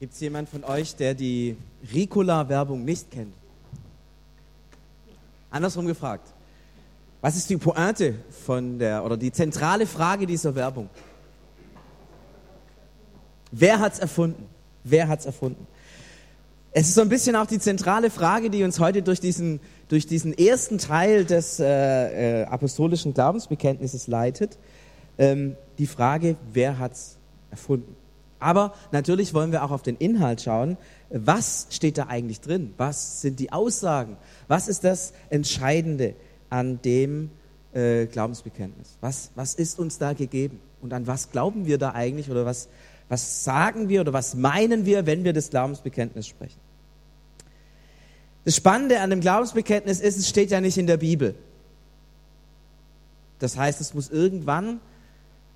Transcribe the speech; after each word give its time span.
Gibt 0.00 0.14
es 0.14 0.20
jemand 0.20 0.48
von 0.48 0.64
euch, 0.64 0.96
der 0.96 1.12
die 1.12 1.58
Ricola-Werbung 1.92 2.82
nicht 2.86 3.10
kennt? 3.10 3.34
Andersrum 5.50 5.86
gefragt. 5.86 6.26
Was 7.20 7.36
ist 7.36 7.50
die 7.50 7.58
Pointe 7.58 8.14
von 8.46 8.78
der, 8.78 9.04
oder 9.04 9.18
die 9.18 9.30
zentrale 9.30 9.86
Frage 9.86 10.24
dieser 10.24 10.54
Werbung? 10.54 10.88
Wer 13.52 13.78
hat 13.78 13.92
es 13.92 13.98
erfunden? 13.98 14.46
Wer 14.84 15.06
hat 15.06 15.20
es 15.20 15.26
erfunden? 15.26 15.66
Es 16.72 16.88
ist 16.88 16.94
so 16.94 17.02
ein 17.02 17.10
bisschen 17.10 17.36
auch 17.36 17.46
die 17.46 17.58
zentrale 17.58 18.08
Frage, 18.08 18.48
die 18.48 18.64
uns 18.64 18.80
heute 18.80 19.02
durch 19.02 19.20
diesen, 19.20 19.60
durch 19.88 20.06
diesen 20.06 20.32
ersten 20.32 20.78
Teil 20.78 21.26
des 21.26 21.60
äh, 21.60 22.40
äh, 22.40 22.44
apostolischen 22.46 23.12
Glaubensbekenntnisses 23.12 24.06
leitet. 24.06 24.56
Ähm, 25.18 25.56
die 25.76 25.86
Frage, 25.86 26.36
wer 26.54 26.78
hat 26.78 26.92
es 26.92 27.18
erfunden? 27.50 27.99
Aber 28.40 28.74
natürlich 28.90 29.34
wollen 29.34 29.52
wir 29.52 29.62
auch 29.62 29.70
auf 29.70 29.82
den 29.82 29.96
Inhalt 29.96 30.40
schauen. 30.40 30.76
Was 31.10 31.66
steht 31.70 31.98
da 31.98 32.06
eigentlich 32.06 32.40
drin? 32.40 32.72
Was 32.78 33.20
sind 33.20 33.38
die 33.38 33.52
Aussagen? 33.52 34.16
Was 34.48 34.66
ist 34.66 34.82
das 34.84 35.12
Entscheidende 35.28 36.14
an 36.48 36.80
dem 36.82 37.30
äh, 37.72 38.06
Glaubensbekenntnis? 38.06 38.96
Was, 39.00 39.30
was 39.34 39.54
ist 39.54 39.78
uns 39.78 39.98
da 39.98 40.14
gegeben? 40.14 40.58
Und 40.80 40.92
an 40.92 41.06
was 41.06 41.30
glauben 41.30 41.66
wir 41.66 41.78
da 41.78 41.92
eigentlich? 41.92 42.30
Oder 42.30 42.46
was, 42.46 42.68
was 43.08 43.44
sagen 43.44 43.88
wir 43.88 44.00
oder 44.00 44.12
was 44.12 44.34
meinen 44.34 44.86
wir, 44.86 45.06
wenn 45.06 45.24
wir 45.24 45.32
das 45.32 45.50
Glaubensbekenntnis 45.50 46.26
sprechen? 46.26 46.58
Das 48.44 48.56
Spannende 48.56 49.00
an 49.00 49.10
dem 49.10 49.20
Glaubensbekenntnis 49.20 50.00
ist, 50.00 50.16
es 50.16 50.28
steht 50.28 50.50
ja 50.50 50.60
nicht 50.60 50.78
in 50.78 50.86
der 50.86 50.96
Bibel. 50.96 51.34
Das 53.38 53.56
heißt, 53.56 53.80
es 53.80 53.94
muss 53.94 54.08
irgendwann, 54.08 54.80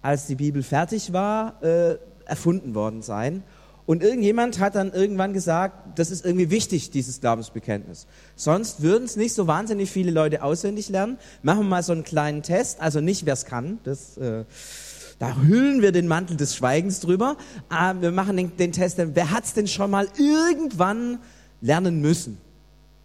als 0.02 0.26
die 0.26 0.34
Bibel 0.34 0.62
fertig 0.62 1.12
war, 1.12 1.62
äh, 1.62 1.96
erfunden 2.26 2.74
worden 2.74 3.02
sein. 3.02 3.42
Und 3.86 4.02
irgendjemand 4.02 4.60
hat 4.60 4.76
dann 4.76 4.92
irgendwann 4.92 5.34
gesagt, 5.34 5.98
das 5.98 6.10
ist 6.10 6.24
irgendwie 6.24 6.50
wichtig, 6.50 6.90
dieses 6.90 7.20
Glaubensbekenntnis. 7.20 8.06
Sonst 8.34 8.80
würden 8.82 9.04
es 9.04 9.16
nicht 9.16 9.34
so 9.34 9.46
wahnsinnig 9.46 9.90
viele 9.90 10.10
Leute 10.10 10.42
auswendig 10.42 10.88
lernen. 10.88 11.18
Machen 11.42 11.60
wir 11.60 11.68
mal 11.68 11.82
so 11.82 11.92
einen 11.92 12.04
kleinen 12.04 12.42
Test, 12.42 12.80
also 12.80 13.00
nicht 13.00 13.26
wer 13.26 13.34
es 13.34 13.44
kann, 13.44 13.78
das, 13.84 14.16
äh, 14.16 14.44
da 15.18 15.36
hüllen 15.36 15.82
wir 15.82 15.92
den 15.92 16.08
Mantel 16.08 16.36
des 16.36 16.56
Schweigens 16.56 17.00
drüber. 17.00 17.36
Aber 17.68 18.02
wir 18.02 18.10
machen 18.10 18.36
den, 18.36 18.56
den 18.56 18.72
Test, 18.72 18.98
wer 18.98 19.30
hat 19.30 19.44
es 19.44 19.52
denn 19.52 19.68
schon 19.68 19.90
mal 19.90 20.08
irgendwann 20.18 21.18
lernen 21.60 22.00
müssen? 22.00 22.38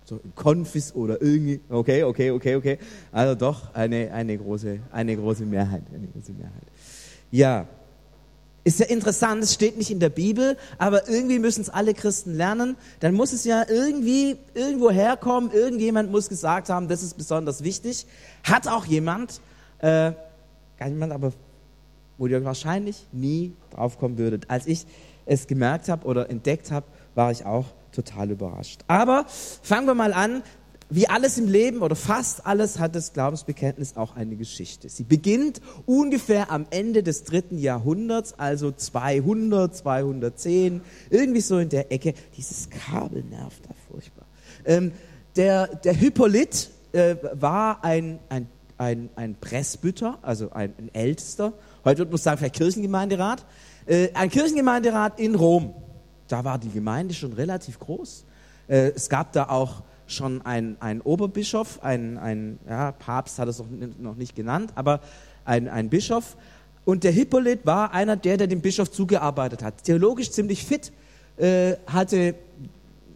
So 0.05 0.19
Konfis 0.33 0.95
oder 0.95 1.21
irgendwie, 1.21 1.59
okay, 1.69 2.03
okay, 2.03 2.31
okay, 2.31 2.55
okay. 2.55 2.79
Also 3.11 3.35
doch 3.35 3.73
eine, 3.75 4.11
eine, 4.11 4.37
große, 4.37 4.79
eine 4.91 5.15
große 5.15 5.45
Mehrheit. 5.45 5.83
Eine 5.93 6.07
große 6.07 6.31
Mehrheit. 6.31 6.63
Ja, 7.31 7.67
ist 8.63 8.79
ja 8.79 8.85
interessant, 8.87 9.43
es 9.43 9.53
steht 9.53 9.77
nicht 9.77 9.89
in 9.89 9.99
der 9.99 10.09
Bibel, 10.09 10.57
aber 10.77 11.07
irgendwie 11.07 11.39
müssen 11.39 11.61
es 11.61 11.69
alle 11.69 11.93
Christen 11.93 12.35
lernen. 12.35 12.75
Dann 12.99 13.13
muss 13.13 13.33
es 13.33 13.45
ja 13.45 13.63
irgendwie 13.67 14.37
irgendwo 14.53 14.91
herkommen. 14.91 15.51
Irgendjemand 15.51 16.11
muss 16.11 16.29
gesagt 16.29 16.69
haben, 16.69 16.87
das 16.87 17.01
ist 17.01 17.17
besonders 17.17 17.63
wichtig. 17.63 18.05
Hat 18.43 18.67
auch 18.67 18.85
jemand, 18.85 19.41
äh, 19.79 20.11
gar 20.77 20.89
niemand, 20.89 21.13
aber 21.13 21.31
wo 22.17 22.27
ihr 22.27 22.43
wahrscheinlich 22.43 23.07
nie 23.11 23.53
drauf 23.71 23.97
kommen 23.97 24.17
würdet. 24.17 24.49
Als 24.49 24.67
ich 24.67 24.85
es 25.25 25.47
gemerkt 25.47 25.87
habe 25.87 26.05
oder 26.05 26.29
entdeckt 26.29 26.71
habe, 26.71 26.85
war 27.15 27.31
ich 27.31 27.45
auch 27.45 27.65
total 27.91 28.31
überrascht. 28.31 28.81
Aber 28.87 29.25
fangen 29.27 29.87
wir 29.87 29.95
mal 29.95 30.13
an 30.13 30.43
wie 30.89 31.07
alles 31.07 31.37
im 31.37 31.47
Leben 31.47 31.81
oder 31.81 31.95
fast 31.95 32.45
alles 32.47 32.79
hat 32.79 32.95
das 32.95 33.13
Glaubensbekenntnis 33.13 33.95
auch 33.95 34.15
eine 34.15 34.35
Geschichte. 34.35 34.89
Sie 34.89 35.03
beginnt 35.03 35.61
ungefähr 35.85 36.51
am 36.51 36.65
Ende 36.71 37.03
des 37.03 37.23
dritten 37.25 37.59
Jahrhunderts, 37.59 38.33
also 38.39 38.71
200, 38.71 39.75
210, 39.75 40.81
irgendwie 41.11 41.41
so 41.41 41.59
in 41.59 41.69
der 41.69 41.91
Ecke. 41.91 42.15
Dieses 42.35 42.69
Kabel 42.69 43.23
nervt 43.23 43.63
da 43.67 43.75
furchtbar. 43.91 44.25
Ähm, 44.65 44.91
der, 45.35 45.67
der 45.67 45.93
Hippolyt 45.93 46.69
äh, 46.91 47.15
war 47.33 47.83
ein, 47.83 48.19
ein, 48.29 48.47
ein, 48.79 49.09
ein 49.15 49.35
Presbyter, 49.35 50.17
also 50.23 50.51
ein, 50.51 50.73
ein 50.79 50.93
Ältester. 50.93 51.53
Heute 51.85 51.99
würde 51.99 52.11
man 52.11 52.19
sagen, 52.19 52.39
vielleicht 52.39 52.55
Kirchengemeinderat. 52.55 53.45
Äh, 53.85 54.09
ein 54.15 54.31
Kirchengemeinderat 54.31 55.19
in 55.19 55.35
Rom. 55.35 55.75
Da 56.27 56.43
war 56.43 56.57
die 56.57 56.69
Gemeinde 56.69 57.13
schon 57.13 57.33
relativ 57.33 57.79
groß. 57.79 58.25
Äh, 58.67 58.91
es 58.95 59.07
gab 59.07 59.33
da 59.33 59.49
auch 59.49 59.83
schon 60.11 60.41
ein, 60.41 60.77
ein 60.79 61.01
Oberbischof, 61.01 61.79
ein, 61.83 62.17
ein 62.17 62.59
ja, 62.67 62.91
Papst 62.91 63.39
hat 63.39 63.47
es 63.47 63.63
noch 63.99 64.15
nicht 64.15 64.35
genannt, 64.35 64.71
aber 64.75 65.01
ein, 65.45 65.67
ein 65.67 65.89
Bischof. 65.89 66.37
Und 66.85 67.03
der 67.03 67.11
Hippolyt 67.11 67.65
war 67.65 67.93
einer 67.93 68.15
der, 68.15 68.37
der 68.37 68.47
dem 68.47 68.61
Bischof 68.61 68.91
zugearbeitet 68.91 69.63
hat. 69.63 69.83
Theologisch 69.83 70.31
ziemlich 70.31 70.65
fit, 70.65 70.91
äh, 71.37 71.75
hatte, 71.87 72.35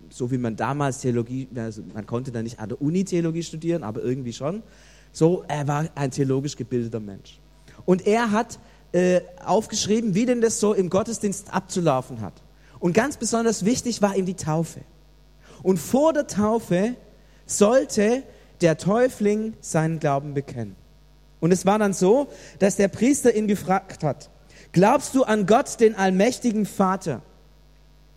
so 0.09 0.31
wie 0.31 0.37
man 0.37 0.55
damals 0.55 0.99
Theologie, 0.99 1.47
also 1.55 1.81
man 1.93 2.05
konnte 2.05 2.31
da 2.31 2.41
nicht 2.41 2.59
an 2.59 2.69
der 2.69 2.81
Uni 2.81 3.03
Theologie 3.03 3.43
studieren, 3.43 3.83
aber 3.83 4.01
irgendwie 4.01 4.33
schon. 4.33 4.63
So, 5.11 5.43
er 5.47 5.67
war 5.67 5.87
ein 5.95 6.11
theologisch 6.11 6.55
gebildeter 6.55 6.99
Mensch. 6.99 7.39
Und 7.85 8.05
er 8.07 8.31
hat 8.31 8.59
äh, 8.93 9.21
aufgeschrieben, 9.43 10.15
wie 10.15 10.25
denn 10.25 10.41
das 10.41 10.59
so 10.59 10.73
im 10.73 10.89
Gottesdienst 10.89 11.53
abzulaufen 11.53 12.21
hat. 12.21 12.33
Und 12.79 12.93
ganz 12.93 13.17
besonders 13.17 13.65
wichtig 13.65 14.01
war 14.01 14.15
ihm 14.15 14.25
die 14.25 14.35
Taufe. 14.35 14.81
Und 15.63 15.77
vor 15.77 16.13
der 16.13 16.27
Taufe 16.27 16.95
sollte 17.45 18.23
der 18.61 18.77
Täufling 18.77 19.53
seinen 19.61 19.99
Glauben 19.99 20.33
bekennen. 20.33 20.75
Und 21.39 21.51
es 21.51 21.65
war 21.65 21.79
dann 21.79 21.93
so, 21.93 22.27
dass 22.59 22.75
der 22.75 22.87
Priester 22.87 23.35
ihn 23.35 23.47
gefragt 23.47 24.03
hat, 24.03 24.29
glaubst 24.71 25.15
du 25.15 25.23
an 25.23 25.45
Gott, 25.45 25.79
den 25.79 25.95
allmächtigen 25.95 26.65
Vater? 26.65 27.21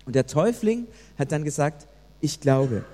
Und 0.04 0.14
der 0.14 0.26
Täufling 0.26 0.86
hat 1.18 1.32
dann 1.32 1.42
gesagt, 1.44 1.88
ich 2.20 2.40
glaube. 2.40 2.84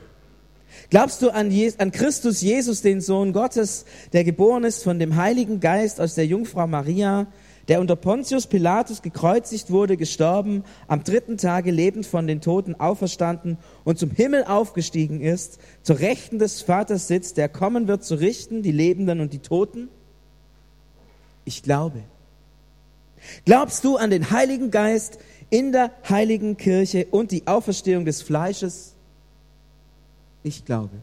Glaubst 0.89 1.21
du 1.21 1.31
an, 1.31 1.51
Je 1.51 1.73
an 1.77 1.93
Christus 1.93 2.41
Jesus, 2.41 2.81
den 2.81 3.03
Sohn 3.03 3.35
Gottes, 3.35 3.85
der 4.13 4.25
geboren 4.25 4.65
ist 4.65 4.83
von 4.83 4.99
dem 4.99 5.17
Heiligen 5.17 5.61
Geist 5.61 6.01
aus 6.01 6.15
der 6.15 6.27
Jungfrau 6.27 6.67
Maria, 6.67 7.27
der 7.69 7.81
unter 7.81 7.97
Pontius 7.97 8.47
Pilatus 8.47 9.03
gekreuzigt 9.03 9.71
wurde, 9.71 9.97
gestorben, 9.97 10.65
am 10.89 11.05
dritten 11.05 11.39
Tage 11.39 11.71
lebend 11.71 12.07
von 12.07 12.27
den 12.27 12.41
Toten 12.41 12.75
auferstanden 12.75 13.59
und 13.85 13.99
zum 13.99 14.11
Himmel 14.11 14.45
aufgestiegen 14.45 15.21
ist, 15.21 15.59
zur 15.83 16.01
Rechten 16.01 16.39
des 16.39 16.63
Vaters 16.63 17.09
sitzt, 17.09 17.37
der 17.37 17.49
kommen 17.49 17.89
wird 17.89 18.05
zu 18.05 18.17
richten, 18.17 18.63
die 18.63 18.73
Lebenden 18.73 19.21
und 19.21 19.33
die 19.33 19.39
Toten? 19.39 19.89
Ich 21.45 21.63
glaube. 21.63 22.03
Glaubst 23.45 23.85
du 23.85 23.97
an 23.97 24.11
den 24.11 24.31
Heiligen 24.31 24.71
Geist 24.71 25.19
in 25.51 25.71
der 25.73 25.93
heiligen 26.09 26.57
Kirche 26.57 27.07
und 27.11 27.31
die 27.31 27.47
Auferstehung 27.47 28.05
des 28.05 28.23
Fleisches? 28.23 28.95
Ich 30.43 30.65
glaube. 30.65 30.97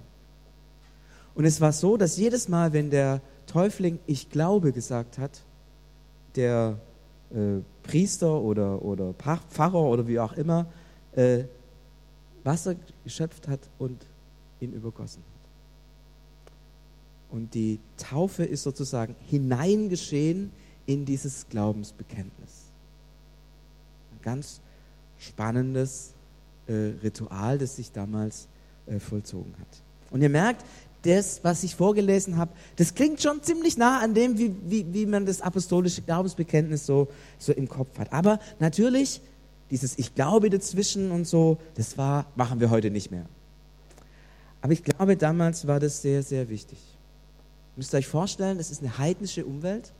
Und 1.35 1.45
es 1.45 1.61
war 1.61 1.71
so, 1.71 1.95
dass 1.95 2.17
jedes 2.17 2.49
Mal, 2.49 2.73
wenn 2.73 2.89
der 2.89 3.21
Täufling 3.47 3.99
Ich 4.05 4.29
glaube 4.29 4.73
gesagt 4.73 5.17
hat, 5.17 5.41
der 6.35 6.77
äh, 7.31 7.61
Priester 7.83 8.41
oder, 8.41 8.81
oder 8.81 9.13
Pfarrer 9.13 9.81
oder 9.81 10.07
wie 10.07 10.19
auch 10.19 10.33
immer 10.33 10.65
äh, 11.13 11.43
Wasser 12.43 12.75
geschöpft 13.03 13.47
hat 13.47 13.59
und 13.77 14.05
ihn 14.59 14.73
übergossen 14.73 15.21
hat. 15.21 15.39
Und 17.31 17.53
die 17.53 17.79
Taufe 17.97 18.43
ist 18.43 18.63
sozusagen 18.63 19.15
hineingeschehen 19.27 20.51
in 20.85 21.05
dieses 21.05 21.47
Glaubensbekenntnis. 21.49 22.71
Ein 24.11 24.21
ganz 24.23 24.61
spannendes 25.19 26.13
äh, 26.67 26.93
Ritual, 27.03 27.57
das 27.59 27.75
sich 27.75 27.91
damals 27.91 28.47
äh, 28.87 28.99
vollzogen 28.99 29.53
hat. 29.59 29.83
Und 30.09 30.21
ihr 30.21 30.29
merkt, 30.29 30.65
das, 31.03 31.41
was 31.43 31.63
ich 31.63 31.75
vorgelesen 31.75 32.37
habe, 32.37 32.51
das 32.75 32.93
klingt 32.93 33.21
schon 33.21 33.41
ziemlich 33.41 33.77
nah 33.77 33.99
an 33.99 34.13
dem, 34.13 34.37
wie, 34.37 34.53
wie, 34.65 34.93
wie 34.93 35.05
man 35.05 35.25
das 35.25 35.41
apostolische 35.41 36.01
Glaubensbekenntnis 36.01 36.85
so, 36.85 37.07
so 37.37 37.53
im 37.53 37.69
Kopf 37.69 37.97
hat. 37.97 38.11
Aber 38.11 38.39
natürlich, 38.59 39.21
dieses 39.71 39.97
Ich 39.97 40.15
glaube 40.15 40.49
dazwischen 40.49 41.11
und 41.11 41.27
so, 41.27 41.57
das 41.75 41.97
war, 41.97 42.25
machen 42.35 42.59
wir 42.59 42.69
heute 42.69 42.91
nicht 42.91 43.11
mehr. 43.11 43.25
Aber 44.61 44.73
ich 44.73 44.83
glaube, 44.83 45.15
damals 45.15 45.67
war 45.67 45.79
das 45.79 46.01
sehr, 46.01 46.21
sehr 46.21 46.49
wichtig. 46.49 46.77
Ihr 46.79 47.77
müsst 47.77 47.95
euch 47.95 48.07
vorstellen, 48.07 48.59
es 48.59 48.71
ist 48.71 48.81
eine 48.81 48.97
heidnische 48.97 49.45
Umwelt. 49.45 49.93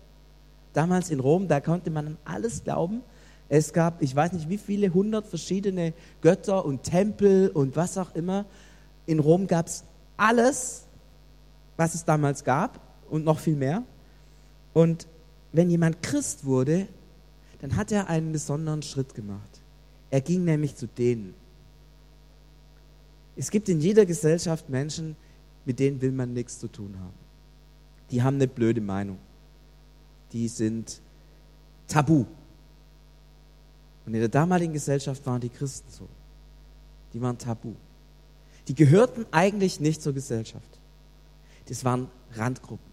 Damals 0.73 1.09
in 1.09 1.19
Rom, 1.19 1.47
da 1.47 1.61
konnte 1.61 1.89
man 1.91 2.07
an 2.07 2.17
alles 2.25 2.63
glauben. 2.63 3.01
Es 3.47 3.73
gab, 3.73 4.01
ich 4.01 4.15
weiß 4.15 4.33
nicht 4.33 4.49
wie 4.49 4.57
viele, 4.57 4.93
hundert 4.93 5.25
verschiedene 5.25 5.93
Götter 6.21 6.65
und 6.65 6.83
Tempel 6.83 7.49
und 7.49 7.75
was 7.75 7.97
auch 7.97 8.13
immer. 8.15 8.45
In 9.05 9.19
Rom 9.19 9.47
gab 9.47 9.67
es 9.67 9.85
alles, 10.17 10.85
was 11.79 11.95
es 11.95 12.03
damals 12.03 12.43
gab 12.43 12.81
und 13.09 13.23
noch 13.23 13.39
viel 13.39 13.55
mehr. 13.55 13.83
Und 14.73 15.07
wenn 15.53 15.69
jemand 15.69 16.03
Christ 16.03 16.43
wurde, 16.43 16.89
dann 17.61 17.77
hat 17.77 17.93
er 17.93 18.09
einen 18.09 18.33
besonderen 18.33 18.81
Schritt 18.81 19.15
gemacht. 19.15 19.61
Er 20.11 20.19
ging 20.19 20.43
nämlich 20.43 20.75
zu 20.75 20.87
denen. 20.87 21.33
Es 23.37 23.49
gibt 23.49 23.69
in 23.69 23.79
jeder 23.79 24.05
Gesellschaft 24.05 24.69
Menschen, 24.69 25.15
mit 25.63 25.79
denen 25.79 26.01
will 26.01 26.11
man 26.11 26.33
nichts 26.33 26.59
zu 26.59 26.67
tun 26.67 26.95
haben. 26.99 27.13
Die 28.11 28.21
haben 28.21 28.35
eine 28.35 28.49
blöde 28.49 28.81
Meinung. 28.81 29.17
Die 30.33 30.49
sind 30.49 30.99
tabu. 31.87 32.25
Und 34.05 34.13
in 34.13 34.19
der 34.19 34.27
damaligen 34.27 34.73
Gesellschaft 34.73 35.25
waren 35.25 35.39
die 35.39 35.49
Christen 35.49 35.89
so. 35.89 36.09
Die 37.13 37.21
waren 37.21 37.37
tabu. 37.37 37.73
Die 38.67 38.75
gehörten 38.75 39.25
eigentlich 39.31 39.79
nicht 39.79 40.01
zur 40.01 40.11
Gesellschaft. 40.11 40.78
Das 41.69 41.85
waren 41.85 42.07
Randgruppen. 42.33 42.89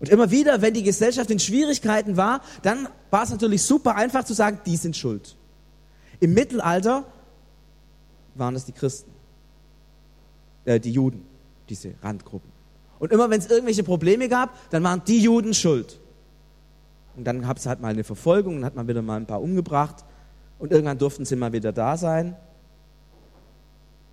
Und 0.00 0.08
immer 0.08 0.30
wieder, 0.30 0.62
wenn 0.62 0.74
die 0.74 0.82
Gesellschaft 0.82 1.30
in 1.30 1.38
Schwierigkeiten 1.38 2.16
war, 2.16 2.40
dann 2.62 2.88
war 3.10 3.22
es 3.22 3.30
natürlich 3.30 3.62
super 3.62 3.96
einfach 3.96 4.24
zu 4.24 4.34
sagen, 4.34 4.60
die 4.66 4.76
sind 4.76 4.96
schuld. 4.96 5.36
Im 6.20 6.34
Mittelalter 6.34 7.04
waren 8.34 8.56
es 8.56 8.64
die 8.64 8.72
Christen, 8.72 9.10
äh, 10.64 10.80
die 10.80 10.92
Juden, 10.92 11.24
diese 11.68 11.94
Randgruppen. 12.02 12.50
Und 12.98 13.12
immer 13.12 13.30
wenn 13.30 13.40
es 13.40 13.46
irgendwelche 13.46 13.82
Probleme 13.84 14.28
gab, 14.28 14.70
dann 14.70 14.82
waren 14.82 15.02
die 15.06 15.20
Juden 15.20 15.54
schuld. 15.54 16.00
Und 17.16 17.24
dann 17.24 17.42
gab 17.42 17.58
es 17.58 17.66
halt 17.66 17.80
mal 17.80 17.88
eine 17.88 18.04
Verfolgung, 18.04 18.56
dann 18.56 18.64
hat 18.64 18.76
man 18.76 18.88
wieder 18.88 19.02
mal 19.02 19.16
ein 19.16 19.26
paar 19.26 19.42
umgebracht 19.42 20.04
und 20.58 20.72
irgendwann 20.72 20.98
durften 20.98 21.24
sie 21.24 21.36
mal 21.36 21.52
wieder 21.52 21.72
da 21.72 21.96
sein. 21.96 22.36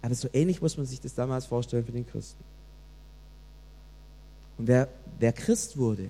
Aber 0.01 0.15
so 0.15 0.27
ähnlich 0.33 0.61
muss 0.61 0.77
man 0.77 0.85
sich 0.85 0.99
das 0.99 1.15
damals 1.15 1.45
vorstellen 1.45 1.85
für 1.85 1.91
den 1.91 2.05
Christen. 2.05 2.43
Und 4.57 4.68
wer, 4.68 4.88
wer 5.19 5.33
Christ 5.33 5.77
wurde, 5.77 6.09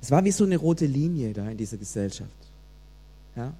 es 0.00 0.10
war 0.10 0.24
wie 0.24 0.30
so 0.30 0.44
eine 0.44 0.56
rote 0.56 0.86
Linie 0.86 1.32
da 1.32 1.48
in 1.48 1.58
dieser 1.58 1.76
Gesellschaft. 1.76 2.30
Ja? 3.36 3.52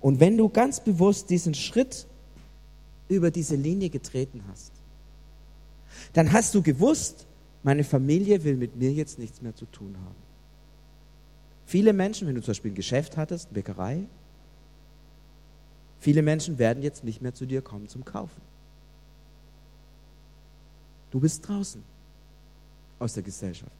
Und 0.00 0.20
wenn 0.20 0.36
du 0.36 0.48
ganz 0.48 0.80
bewusst 0.80 1.30
diesen 1.30 1.54
Schritt 1.54 2.06
über 3.08 3.30
diese 3.30 3.56
Linie 3.56 3.90
getreten 3.90 4.42
hast, 4.50 4.72
dann 6.12 6.32
hast 6.32 6.54
du 6.54 6.62
gewusst, 6.62 7.26
meine 7.62 7.84
Familie 7.84 8.42
will 8.44 8.56
mit 8.56 8.76
mir 8.76 8.92
jetzt 8.92 9.18
nichts 9.18 9.42
mehr 9.42 9.54
zu 9.54 9.66
tun 9.66 9.96
haben. 9.96 10.16
Viele 11.66 11.92
Menschen, 11.92 12.26
wenn 12.26 12.34
du 12.34 12.42
zum 12.42 12.52
Beispiel 12.52 12.72
ein 12.72 12.76
Geschäft 12.76 13.16
hattest, 13.16 13.52
Bäckerei, 13.52 14.04
viele 16.00 16.22
Menschen 16.22 16.58
werden 16.58 16.82
jetzt 16.82 17.04
nicht 17.04 17.22
mehr 17.22 17.34
zu 17.34 17.46
dir 17.46 17.62
kommen 17.62 17.88
zum 17.88 18.04
Kaufen. 18.04 18.40
Du 21.12 21.20
bist 21.20 21.46
draußen 21.46 21.84
aus 22.98 23.12
der 23.12 23.22
Gesellschaft. 23.22 23.70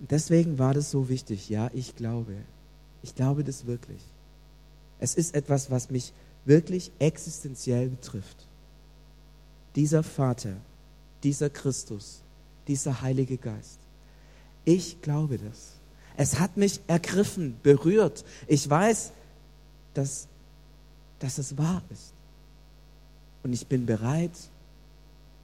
Und 0.00 0.10
deswegen 0.10 0.58
war 0.58 0.74
das 0.74 0.90
so 0.90 1.08
wichtig. 1.08 1.48
Ja, 1.48 1.70
ich 1.72 1.94
glaube. 1.94 2.34
Ich 3.02 3.14
glaube 3.14 3.44
das 3.44 3.66
wirklich. 3.66 4.02
Es 4.98 5.14
ist 5.14 5.34
etwas, 5.34 5.70
was 5.70 5.90
mich 5.90 6.12
wirklich 6.44 6.90
existenziell 6.98 7.88
betrifft. 7.88 8.48
Dieser 9.76 10.02
Vater, 10.02 10.56
dieser 11.22 11.50
Christus, 11.50 12.20
dieser 12.66 13.00
Heilige 13.00 13.38
Geist. 13.38 13.78
Ich 14.64 15.00
glaube 15.02 15.38
das. 15.38 15.74
Es 16.16 16.40
hat 16.40 16.56
mich 16.56 16.80
ergriffen, 16.88 17.56
berührt. 17.62 18.24
Ich 18.48 18.68
weiß, 18.68 19.12
dass, 19.94 20.26
dass 21.20 21.38
es 21.38 21.56
wahr 21.56 21.82
ist. 21.90 22.12
Und 23.44 23.52
ich 23.52 23.68
bin 23.68 23.86
bereit, 23.86 24.32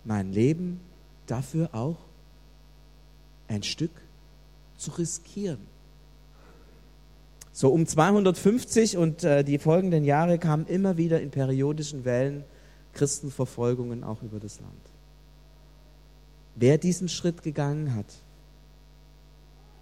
mein 0.08 0.32
Leben 0.32 0.80
dafür 1.26 1.68
auch 1.74 1.98
ein 3.46 3.62
Stück 3.62 3.90
zu 4.78 4.90
riskieren. 4.92 5.58
So 7.52 7.70
um 7.70 7.86
250 7.86 8.96
und 8.96 9.22
äh, 9.22 9.44
die 9.44 9.58
folgenden 9.58 10.04
Jahre 10.04 10.38
kamen 10.38 10.66
immer 10.66 10.96
wieder 10.96 11.20
in 11.20 11.30
periodischen 11.30 12.06
Wellen 12.06 12.44
Christenverfolgungen 12.94 14.02
auch 14.02 14.22
über 14.22 14.40
das 14.40 14.60
Land. 14.60 14.72
Wer 16.54 16.78
diesen 16.78 17.10
Schritt 17.10 17.42
gegangen 17.42 17.94
hat, 17.94 18.06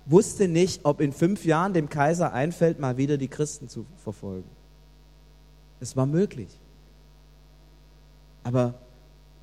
wusste 0.06 0.48
nicht, 0.48 0.84
ob 0.84 1.00
in 1.00 1.12
fünf 1.12 1.44
Jahren 1.44 1.72
dem 1.72 1.88
Kaiser 1.88 2.32
einfällt, 2.32 2.80
mal 2.80 2.96
wieder 2.96 3.16
die 3.16 3.28
Christen 3.28 3.68
zu 3.68 3.86
verfolgen. 4.02 4.50
Es 5.78 5.96
war 5.96 6.06
möglich. 6.06 6.48
Aber 8.42 8.74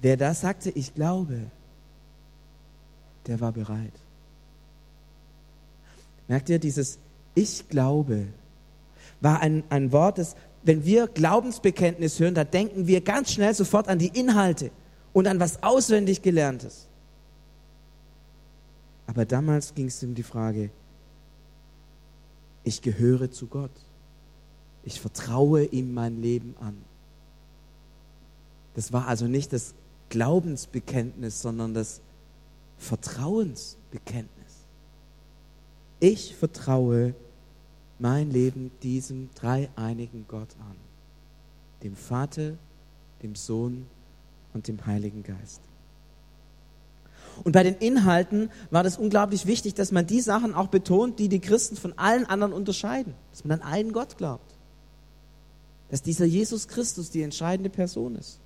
wer 0.03 0.17
da 0.17 0.33
sagte, 0.33 0.69
ich 0.69 0.94
glaube, 0.94 1.50
der 3.25 3.39
war 3.39 3.53
bereit. 3.53 3.94
Merkt 6.27 6.50
ihr, 6.50 6.59
dieses 6.59 7.00
Ich 7.33 7.67
glaube 7.69 8.27
war 9.21 9.39
ein, 9.39 9.63
ein 9.69 9.94
Wort, 9.94 10.17
das, 10.17 10.35
wenn 10.63 10.83
wir 10.83 11.07
Glaubensbekenntnis 11.07 12.19
hören, 12.19 12.35
da 12.35 12.44
denken 12.44 12.85
wir 12.85 13.00
ganz 13.00 13.31
schnell 13.31 13.53
sofort 13.53 13.88
an 13.88 13.97
die 13.97 14.09
Inhalte 14.09 14.71
und 15.13 15.25
an 15.25 15.39
was 15.39 15.63
auswendig 15.63 16.21
gelerntes. 16.21 16.89
Aber 19.07 19.25
damals 19.25 19.73
ging 19.73 19.88
es 19.88 20.03
um 20.03 20.15
die 20.15 20.23
Frage, 20.23 20.69
ich 22.65 22.81
gehöre 22.81 23.31
zu 23.31 23.47
Gott. 23.47 23.71
Ich 24.83 24.99
vertraue 24.99 25.63
ihm 25.63 25.94
mein 25.94 26.21
Leben 26.21 26.56
an. 26.59 26.77
Das 28.75 28.91
war 28.91 29.07
also 29.07 29.27
nicht 29.27 29.53
das 29.53 29.73
Glaubensbekenntnis, 30.09 31.41
sondern 31.41 31.73
das 31.73 32.01
Vertrauensbekenntnis. 32.77 34.29
Ich 36.00 36.35
vertraue 36.35 37.15
mein 38.00 38.29
Leben 38.29 38.71
diesem 38.81 39.29
dreieinigen 39.35 40.25
Gott 40.27 40.50
an, 40.59 40.75
dem 41.83 41.95
Vater, 41.95 42.57
dem 43.21 43.35
Sohn 43.35 43.85
und 44.53 44.67
dem 44.67 44.85
Heiligen 44.85 45.23
Geist. 45.23 45.61
Und 47.44 47.53
bei 47.53 47.63
den 47.63 47.75
Inhalten 47.75 48.51
war 48.69 48.83
das 48.83 48.97
unglaublich 48.97 49.45
wichtig, 49.45 49.73
dass 49.73 49.91
man 49.91 50.06
die 50.06 50.21
Sachen 50.21 50.53
auch 50.53 50.67
betont, 50.67 51.19
die 51.19 51.29
die 51.29 51.39
Christen 51.39 51.75
von 51.75 51.97
allen 51.97 52.25
anderen 52.25 52.53
unterscheiden. 52.53 53.15
Dass 53.31 53.44
man 53.44 53.61
an 53.61 53.67
einen 53.67 53.94
Gott 53.94 54.17
glaubt. 54.17 54.56
Dass 55.89 56.01
dieser 56.01 56.25
Jesus 56.25 56.67
Christus 56.67 57.09
die 57.09 57.23
entscheidende 57.23 57.69
Person 57.69 58.15
ist. 58.15 58.39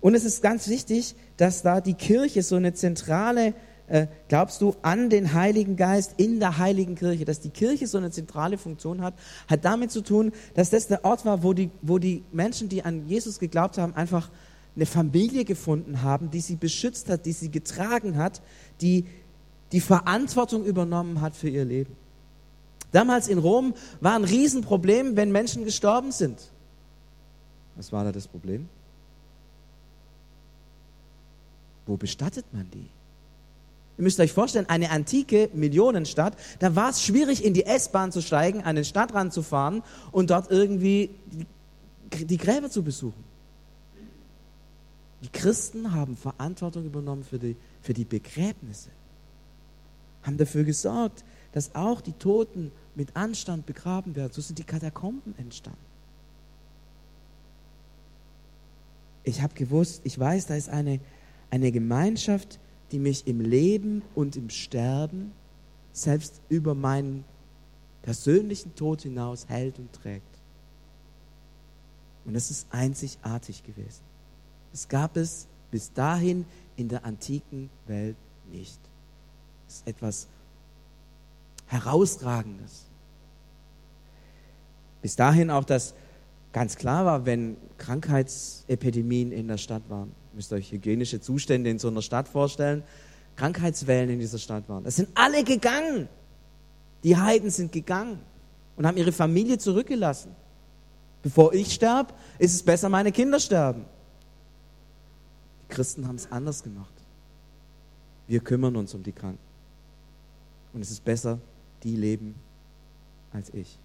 Und 0.00 0.14
es 0.14 0.24
ist 0.24 0.42
ganz 0.42 0.68
wichtig, 0.68 1.14
dass 1.36 1.62
da 1.62 1.80
die 1.80 1.94
Kirche 1.94 2.42
so 2.42 2.56
eine 2.56 2.72
zentrale, 2.72 3.54
äh, 3.88 4.06
glaubst 4.28 4.60
du, 4.62 4.76
an 4.82 5.10
den 5.10 5.32
Heiligen 5.32 5.76
Geist 5.76 6.14
in 6.18 6.40
der 6.40 6.58
Heiligen 6.58 6.94
Kirche, 6.94 7.24
dass 7.24 7.40
die 7.40 7.50
Kirche 7.50 7.86
so 7.86 7.98
eine 7.98 8.10
zentrale 8.10 8.58
Funktion 8.58 9.02
hat, 9.02 9.14
hat 9.48 9.64
damit 9.64 9.90
zu 9.90 10.02
tun, 10.02 10.32
dass 10.54 10.70
das 10.70 10.86
der 10.86 11.04
Ort 11.04 11.24
war, 11.24 11.42
wo 11.42 11.52
die, 11.52 11.70
wo 11.82 11.98
die 11.98 12.22
Menschen, 12.32 12.68
die 12.68 12.84
an 12.84 13.08
Jesus 13.08 13.38
geglaubt 13.38 13.78
haben, 13.78 13.94
einfach 13.94 14.30
eine 14.76 14.86
Familie 14.86 15.44
gefunden 15.44 16.02
haben, 16.02 16.30
die 16.30 16.40
sie 16.40 16.54
beschützt 16.54 17.08
hat, 17.08 17.26
die 17.26 17.32
sie 17.32 17.50
getragen 17.50 18.16
hat, 18.16 18.40
die 18.80 19.04
die 19.72 19.80
Verantwortung 19.80 20.64
übernommen 20.64 21.20
hat 21.20 21.34
für 21.34 21.48
ihr 21.48 21.64
Leben. 21.64 21.94
Damals 22.92 23.28
in 23.28 23.38
Rom 23.38 23.74
war 24.00 24.14
ein 24.14 24.24
Riesenproblem, 24.24 25.16
wenn 25.16 25.30
Menschen 25.30 25.64
gestorben 25.64 26.12
sind. 26.12 26.38
Was 27.76 27.92
war 27.92 28.04
da 28.04 28.12
das 28.12 28.26
Problem? 28.26 28.68
Wo 31.88 31.96
bestattet 31.96 32.44
man 32.52 32.70
die? 32.70 32.86
Ihr 33.96 34.04
müsst 34.04 34.20
euch 34.20 34.32
vorstellen, 34.32 34.68
eine 34.68 34.90
antike 34.90 35.50
Millionenstadt, 35.54 36.36
da 36.60 36.76
war 36.76 36.90
es 36.90 37.02
schwierig, 37.02 37.44
in 37.44 37.54
die 37.54 37.64
S-Bahn 37.64 38.12
zu 38.12 38.22
steigen, 38.22 38.62
an 38.62 38.76
den 38.76 38.84
Stadtrand 38.84 39.32
zu 39.32 39.42
fahren 39.42 39.82
und 40.12 40.30
dort 40.30 40.50
irgendwie 40.52 41.10
die 42.12 42.36
Gräber 42.36 42.70
zu 42.70 42.84
besuchen. 42.84 43.24
Die 45.22 45.30
Christen 45.30 45.94
haben 45.94 46.16
Verantwortung 46.16 46.84
übernommen 46.84 47.24
für 47.24 47.38
die, 47.38 47.56
für 47.82 47.94
die 47.94 48.04
Begräbnisse, 48.04 48.90
haben 50.22 50.36
dafür 50.36 50.62
gesorgt, 50.62 51.24
dass 51.52 51.74
auch 51.74 52.00
die 52.02 52.12
Toten 52.12 52.70
mit 52.94 53.16
Anstand 53.16 53.66
begraben 53.66 54.14
werden. 54.14 54.32
So 54.32 54.42
sind 54.42 54.58
die 54.58 54.64
Katakomben 54.64 55.36
entstanden. 55.38 55.78
Ich 59.24 59.42
habe 59.42 59.54
gewusst, 59.54 60.02
ich 60.04 60.18
weiß, 60.18 60.46
da 60.46 60.54
ist 60.54 60.68
eine, 60.68 61.00
eine 61.50 61.72
Gemeinschaft, 61.72 62.58
die 62.92 62.98
mich 62.98 63.26
im 63.26 63.40
Leben 63.40 64.02
und 64.14 64.36
im 64.36 64.50
Sterben, 64.50 65.32
selbst 65.92 66.40
über 66.48 66.74
meinen 66.74 67.24
persönlichen 68.02 68.74
Tod 68.74 69.02
hinaus 69.02 69.48
hält 69.48 69.78
und 69.78 69.92
trägt. 69.92 70.24
Und 72.24 72.34
das 72.34 72.50
ist 72.50 72.66
einzigartig 72.70 73.62
gewesen. 73.62 74.02
Es 74.72 74.88
gab 74.88 75.16
es 75.16 75.48
bis 75.70 75.92
dahin 75.92 76.44
in 76.76 76.88
der 76.88 77.04
antiken 77.04 77.70
Welt 77.86 78.16
nicht. 78.50 78.78
Das 79.66 79.76
ist 79.76 79.88
etwas 79.88 80.28
Herausragendes. 81.66 82.84
Bis 85.02 85.16
dahin 85.16 85.50
auch, 85.50 85.64
dass 85.64 85.94
ganz 86.52 86.76
klar 86.76 87.04
war, 87.04 87.26
wenn 87.26 87.56
Krankheitsepidemien 87.76 89.32
in 89.32 89.48
der 89.48 89.58
Stadt 89.58 89.82
waren, 89.88 90.12
müsst 90.38 90.52
euch 90.52 90.70
hygienische 90.70 91.20
Zustände 91.20 91.68
in 91.68 91.80
so 91.80 91.88
einer 91.88 92.00
Stadt 92.00 92.28
vorstellen, 92.28 92.84
Krankheitswellen 93.34 94.08
in 94.08 94.20
dieser 94.20 94.38
Stadt 94.38 94.68
waren. 94.68 94.86
Es 94.86 94.94
sind 94.94 95.08
alle 95.14 95.42
gegangen. 95.42 96.08
Die 97.02 97.16
Heiden 97.16 97.50
sind 97.50 97.72
gegangen 97.72 98.20
und 98.76 98.86
haben 98.86 98.96
ihre 98.96 99.10
Familie 99.10 99.58
zurückgelassen. 99.58 100.30
Bevor 101.24 101.52
ich 101.54 101.74
sterbe, 101.74 102.14
ist 102.38 102.54
es 102.54 102.62
besser, 102.62 102.88
meine 102.88 103.10
Kinder 103.10 103.40
sterben. 103.40 103.84
Christen 105.68 106.06
haben 106.06 106.14
es 106.14 106.30
anders 106.30 106.62
gemacht. 106.62 106.94
Wir 108.28 108.38
kümmern 108.38 108.76
uns 108.76 108.94
um 108.94 109.02
die 109.02 109.12
Kranken. 109.12 109.40
Und 110.72 110.82
es 110.82 110.92
ist 110.92 111.04
besser, 111.04 111.40
die 111.82 111.96
leben 111.96 112.36
als 113.32 113.52
ich. 113.52 113.76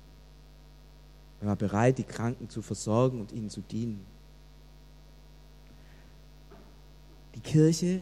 Er 1.42 1.48
war 1.48 1.56
bereit, 1.56 1.98
die 1.98 2.04
Kranken 2.04 2.48
zu 2.48 2.62
versorgen 2.62 3.22
und 3.22 3.32
ihnen 3.32 3.50
zu 3.50 3.62
dienen. 3.62 4.06
Die 7.33 7.33
Kirche 7.44 8.02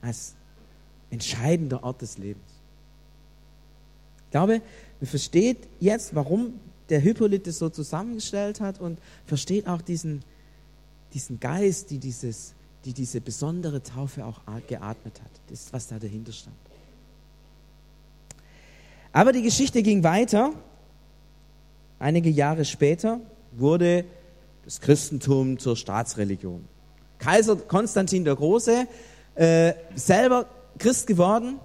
als 0.00 0.34
entscheidender 1.10 1.82
Ort 1.82 2.02
des 2.02 2.18
Lebens. 2.18 2.44
Ich 4.26 4.30
glaube, 4.30 4.60
man 5.00 5.08
versteht 5.08 5.58
jetzt, 5.80 6.14
warum 6.14 6.54
der 6.88 7.00
Hippolyt 7.00 7.46
das 7.46 7.58
so 7.58 7.68
zusammengestellt 7.68 8.60
hat 8.60 8.80
und 8.80 8.98
versteht 9.26 9.66
auch 9.66 9.82
diesen, 9.82 10.22
diesen 11.14 11.40
Geist, 11.40 11.90
die, 11.90 11.98
dieses, 11.98 12.54
die 12.84 12.92
diese 12.92 13.20
besondere 13.20 13.82
Taufe 13.82 14.24
auch 14.24 14.40
geatmet 14.68 15.20
hat. 15.20 15.30
Das 15.48 15.60
ist, 15.60 15.72
was 15.72 15.88
da 15.88 15.98
dahinter 15.98 16.32
stand. 16.32 16.56
Aber 19.12 19.32
die 19.32 19.42
Geschichte 19.42 19.82
ging 19.82 20.04
weiter. 20.04 20.52
Einige 21.98 22.28
Jahre 22.28 22.64
später 22.64 23.20
wurde 23.52 24.04
das 24.64 24.80
Christentum 24.80 25.58
zur 25.58 25.76
Staatsreligion. 25.76 26.75
Kaiser 27.26 27.56
Konstantin 27.56 28.24
der 28.24 28.36
Große, 28.36 28.86
äh, 29.34 29.72
selber 29.96 30.46
Christ 30.78 31.08
geworden, 31.08 31.58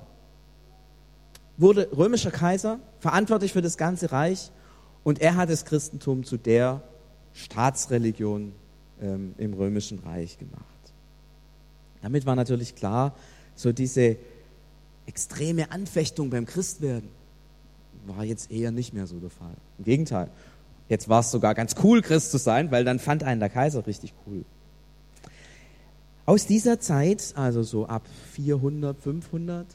wurde 1.55 1.87
römischer 1.95 2.31
Kaiser, 2.31 2.79
verantwortlich 2.99 3.53
für 3.53 3.61
das 3.61 3.77
ganze 3.77 4.11
Reich 4.11 4.49
und 5.03 5.21
er 5.21 5.35
hat 5.35 5.51
das 5.51 5.63
Christentum 5.65 6.23
zu 6.23 6.37
der 6.37 6.81
Staatsreligion 7.33 8.53
ähm, 9.03 9.35
im 9.37 9.53
römischen 9.53 9.99
Reich 9.99 10.39
gemacht. 10.39 10.65
Damit 12.01 12.25
war 12.25 12.35
natürlich 12.35 12.73
klar, 12.73 13.13
so 13.53 13.71
diese 13.71 14.17
extreme 15.05 15.71
Anfechtung 15.71 16.31
beim 16.31 16.47
Christwerden 16.47 17.09
war 18.07 18.23
jetzt 18.23 18.49
eher 18.49 18.71
nicht 18.71 18.95
mehr 18.95 19.05
so 19.05 19.19
der 19.19 19.29
Fall. 19.29 19.53
Im 19.77 19.85
Gegenteil, 19.85 20.31
jetzt 20.89 21.07
war 21.07 21.19
es 21.19 21.29
sogar 21.29 21.53
ganz 21.53 21.75
cool, 21.83 22.01
Christ 22.01 22.31
zu 22.31 22.39
sein, 22.39 22.71
weil 22.71 22.83
dann 22.83 22.97
fand 22.97 23.23
einen 23.23 23.39
der 23.39 23.49
Kaiser 23.49 23.85
richtig 23.85 24.15
cool. 24.25 24.43
Aus 26.25 26.45
dieser 26.45 26.79
Zeit, 26.79 27.33
also 27.35 27.63
so 27.63 27.87
ab 27.87 28.03
400, 28.33 28.97
500, 28.97 29.65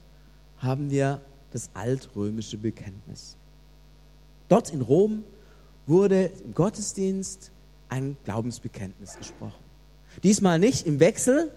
haben 0.59 0.91
wir 0.91 1.21
das 1.53 1.71
altrömische 1.75 2.57
Bekenntnis. 2.57 3.37
Dort 4.49 4.73
in 4.73 4.81
Rom 4.81 5.25
wurde 5.87 6.31
im 6.45 6.55
Gottesdienst 6.55 7.51
ein 7.89 8.17
Glaubensbekenntnis 8.25 9.17
gesprochen. 9.17 9.63
Diesmal 10.23 10.59
nicht 10.59 10.87
im 10.87 11.01
Wechsel, 11.01 11.53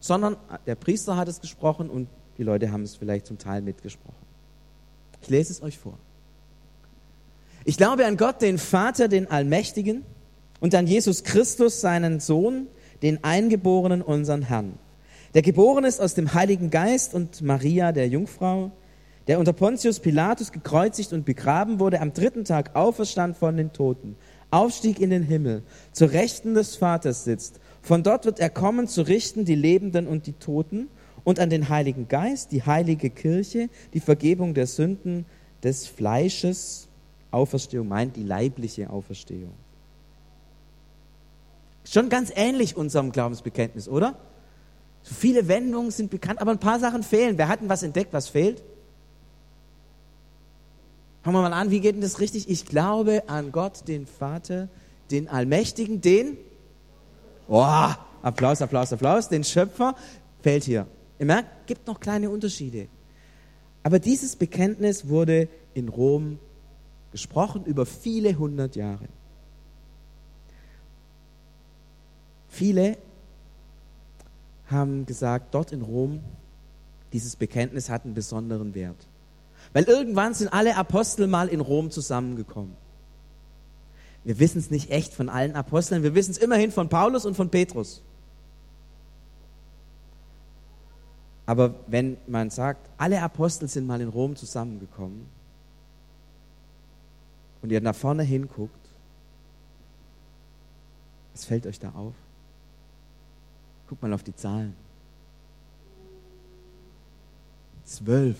sondern 0.00 0.36
der 0.66 0.74
Priester 0.74 1.16
hat 1.16 1.28
es 1.28 1.40
gesprochen 1.40 1.90
und 1.90 2.08
die 2.38 2.42
Leute 2.42 2.72
haben 2.72 2.82
es 2.82 2.96
vielleicht 2.96 3.26
zum 3.26 3.38
Teil 3.38 3.62
mitgesprochen. 3.62 4.14
Ich 5.22 5.28
lese 5.28 5.52
es 5.52 5.62
euch 5.62 5.78
vor. 5.78 5.98
Ich 7.64 7.76
glaube 7.76 8.06
an 8.06 8.16
Gott, 8.16 8.40
den 8.40 8.58
Vater, 8.58 9.08
den 9.08 9.30
Allmächtigen, 9.30 10.04
und 10.60 10.74
an 10.74 10.86
Jesus 10.86 11.24
Christus, 11.24 11.80
seinen 11.80 12.20
Sohn, 12.20 12.66
den 13.02 13.24
Eingeborenen, 13.24 14.02
unseren 14.02 14.42
Herrn, 14.42 14.74
der 15.34 15.42
geboren 15.42 15.84
ist 15.84 16.00
aus 16.00 16.14
dem 16.14 16.34
Heiligen 16.34 16.70
Geist 16.70 17.14
und 17.14 17.42
Maria, 17.42 17.92
der 17.92 18.08
Jungfrau, 18.08 18.72
der 19.26 19.38
unter 19.38 19.52
Pontius 19.52 20.00
Pilatus 20.00 20.50
gekreuzigt 20.50 21.12
und 21.12 21.24
begraben 21.24 21.78
wurde, 21.78 22.00
am 22.00 22.12
dritten 22.12 22.44
Tag 22.44 22.74
auferstand 22.74 23.36
von 23.36 23.56
den 23.56 23.72
Toten, 23.72 24.16
aufstieg 24.50 24.98
in 25.00 25.10
den 25.10 25.22
Himmel, 25.22 25.62
zur 25.92 26.10
Rechten 26.10 26.54
des 26.54 26.74
Vaters 26.76 27.24
sitzt. 27.24 27.60
Von 27.80 28.02
dort 28.02 28.24
wird 28.24 28.40
er 28.40 28.50
kommen, 28.50 28.88
zu 28.88 29.02
richten 29.02 29.44
die 29.44 29.54
Lebenden 29.54 30.08
und 30.08 30.26
die 30.26 30.32
Toten 30.32 30.88
und 31.22 31.38
an 31.38 31.50
den 31.50 31.68
Heiligen 31.68 32.08
Geist, 32.08 32.50
die 32.50 32.64
heilige 32.64 33.10
Kirche, 33.10 33.68
die 33.94 34.00
Vergebung 34.00 34.54
der 34.54 34.66
Sünden 34.66 35.26
des 35.62 35.86
Fleisches. 35.86 36.88
Auferstehung 37.30 37.88
meint 37.88 38.16
die 38.16 38.24
leibliche 38.24 38.90
Auferstehung. 38.90 39.52
Schon 41.90 42.08
ganz 42.08 42.30
ähnlich 42.36 42.76
unserem 42.76 43.10
Glaubensbekenntnis, 43.10 43.88
oder? 43.88 44.14
So 45.02 45.12
viele 45.12 45.48
Wendungen 45.48 45.90
sind 45.90 46.08
bekannt, 46.08 46.40
aber 46.40 46.52
ein 46.52 46.60
paar 46.60 46.78
Sachen 46.78 47.02
fehlen. 47.02 47.36
Wer 47.36 47.48
hat 47.48 47.62
denn 47.62 47.68
was 47.68 47.82
entdeckt, 47.82 48.12
was 48.12 48.28
fehlt? 48.28 48.62
Fangen 51.24 51.36
wir 51.36 51.42
mal 51.42 51.52
an, 51.52 51.72
wie 51.72 51.80
geht 51.80 51.96
denn 51.96 52.00
das 52.00 52.20
richtig? 52.20 52.48
Ich 52.48 52.64
glaube 52.64 53.24
an 53.26 53.50
Gott, 53.50 53.88
den 53.88 54.06
Vater, 54.06 54.68
den 55.10 55.28
Allmächtigen, 55.28 56.00
den, 56.00 56.36
oh, 57.48 57.88
Applaus, 58.22 58.62
Applaus, 58.62 58.92
Applaus, 58.92 59.28
den 59.28 59.42
Schöpfer, 59.42 59.96
fällt 60.42 60.62
hier. 60.62 60.86
Ihr 61.18 61.26
merkt, 61.26 61.66
gibt 61.66 61.88
noch 61.88 61.98
kleine 61.98 62.30
Unterschiede. 62.30 62.86
Aber 63.82 63.98
dieses 63.98 64.36
Bekenntnis 64.36 65.08
wurde 65.08 65.48
in 65.74 65.88
Rom 65.88 66.38
gesprochen 67.10 67.64
über 67.64 67.84
viele 67.84 68.38
hundert 68.38 68.76
Jahre. 68.76 69.08
Viele 72.50 72.98
haben 74.66 75.06
gesagt, 75.06 75.54
dort 75.54 75.72
in 75.72 75.82
Rom, 75.82 76.20
dieses 77.12 77.36
Bekenntnis 77.36 77.88
hat 77.88 78.04
einen 78.04 78.14
besonderen 78.14 78.74
Wert. 78.74 79.06
Weil 79.72 79.84
irgendwann 79.84 80.34
sind 80.34 80.52
alle 80.52 80.76
Apostel 80.76 81.26
mal 81.26 81.48
in 81.48 81.60
Rom 81.60 81.90
zusammengekommen. 81.90 82.76
Wir 84.24 84.38
wissen 84.38 84.58
es 84.58 84.70
nicht 84.70 84.90
echt 84.90 85.14
von 85.14 85.28
allen 85.28 85.54
Aposteln, 85.54 86.02
wir 86.02 86.14
wissen 86.14 86.32
es 86.32 86.38
immerhin 86.38 86.72
von 86.72 86.88
Paulus 86.88 87.24
und 87.24 87.36
von 87.36 87.48
Petrus. 87.48 88.02
Aber 91.46 91.74
wenn 91.86 92.16
man 92.26 92.50
sagt, 92.50 92.90
alle 92.98 93.22
Apostel 93.22 93.68
sind 93.68 93.86
mal 93.86 94.00
in 94.00 94.08
Rom 94.08 94.36
zusammengekommen 94.36 95.26
und 97.62 97.72
ihr 97.72 97.80
nach 97.80 97.94
vorne 97.94 98.24
hinguckt, 98.24 98.74
was 101.32 101.44
fällt 101.44 101.66
euch 101.66 101.78
da 101.78 101.90
auf? 101.92 102.14
Guckt 103.90 104.02
mal 104.02 104.12
auf 104.12 104.22
die 104.22 104.36
Zahlen. 104.36 104.72
Zwölf. 107.84 108.36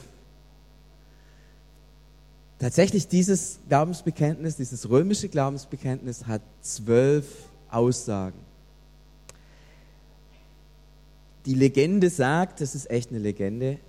Tatsächlich 2.60 3.08
dieses 3.08 3.58
Glaubensbekenntnis, 3.68 4.58
dieses 4.58 4.88
römische 4.88 5.28
Glaubensbekenntnis 5.28 6.28
hat 6.28 6.42
zwölf 6.60 7.26
Aussagen. 7.68 8.38
Die 11.46 11.54
Legende 11.54 12.10
sagt, 12.10 12.60
das 12.60 12.76
ist 12.76 12.88
echt 12.88 13.10
eine 13.10 13.18
Legende, 13.18 13.80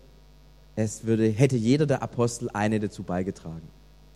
es 0.76 1.06
würde, 1.06 1.30
hätte 1.30 1.58
jeder 1.58 1.86
der 1.86 2.02
Apostel 2.02 2.50
eine 2.50 2.80
dazu 2.80 3.04
beigetragen. 3.04 3.68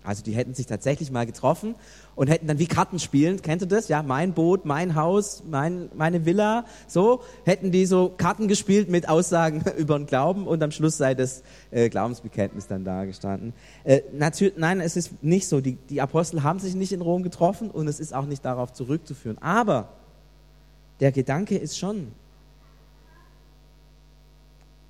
Also 0.05 0.23
die 0.23 0.33
hätten 0.33 0.53
sich 0.53 0.65
tatsächlich 0.65 1.11
mal 1.11 1.25
getroffen 1.25 1.75
und 2.15 2.29
hätten 2.29 2.47
dann 2.47 2.59
wie 2.59 2.67
Karten 2.67 2.99
spielen, 2.99 3.41
kennt 3.41 3.61
ihr 3.61 3.67
das? 3.67 3.87
Ja, 3.87 4.03
mein 4.03 4.33
Boot, 4.33 4.65
mein 4.65 4.95
Haus, 4.95 5.43
mein, 5.49 5.89
meine 5.95 6.25
Villa, 6.25 6.65
so 6.87 7.21
hätten 7.43 7.71
die 7.71 7.85
so 7.85 8.13
Karten 8.15 8.47
gespielt 8.47 8.89
mit 8.89 9.09
Aussagen 9.09 9.63
über 9.77 9.97
den 9.97 10.05
Glauben 10.05 10.47
und 10.47 10.63
am 10.63 10.71
Schluss 10.71 10.97
sei 10.97 11.13
das 11.13 11.43
äh, 11.71 11.89
Glaubensbekenntnis 11.89 12.67
dann 12.67 12.83
da 12.83 13.05
gestanden. 13.05 13.53
Äh, 13.83 14.01
natürlich, 14.13 14.57
nein, 14.57 14.79
es 14.81 14.95
ist 14.95 15.23
nicht 15.23 15.47
so. 15.47 15.61
Die, 15.61 15.75
die 15.89 16.01
Apostel 16.01 16.43
haben 16.43 16.59
sich 16.59 16.75
nicht 16.75 16.91
in 16.91 17.01
Rom 17.01 17.23
getroffen 17.23 17.69
und 17.71 17.87
es 17.87 17.99
ist 17.99 18.13
auch 18.13 18.25
nicht 18.25 18.45
darauf 18.45 18.73
zurückzuführen. 18.73 19.37
Aber 19.39 19.89
der 20.99 21.11
Gedanke 21.11 21.57
ist 21.57 21.77
schon, 21.77 22.11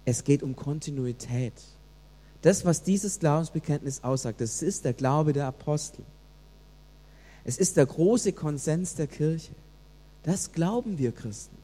es 0.06 0.24
geht 0.24 0.44
um 0.44 0.56
Kontinuität 0.56 1.54
das, 2.46 2.64
was 2.64 2.84
dieses 2.84 3.18
Glaubensbekenntnis 3.18 4.04
aussagt, 4.04 4.40
das 4.40 4.62
ist 4.62 4.86
der 4.86 4.94
Glaube 4.94 5.34
der 5.34 5.48
Apostel. 5.48 6.04
Es 7.44 7.58
ist 7.58 7.76
der 7.76 7.88
große 7.88 8.34
Konsens 8.34 8.94
der 8.94 9.08
Kirche. 9.08 9.52
Das 10.22 10.52
glauben 10.52 11.00
wir 11.00 11.12
Christen. 11.12 11.58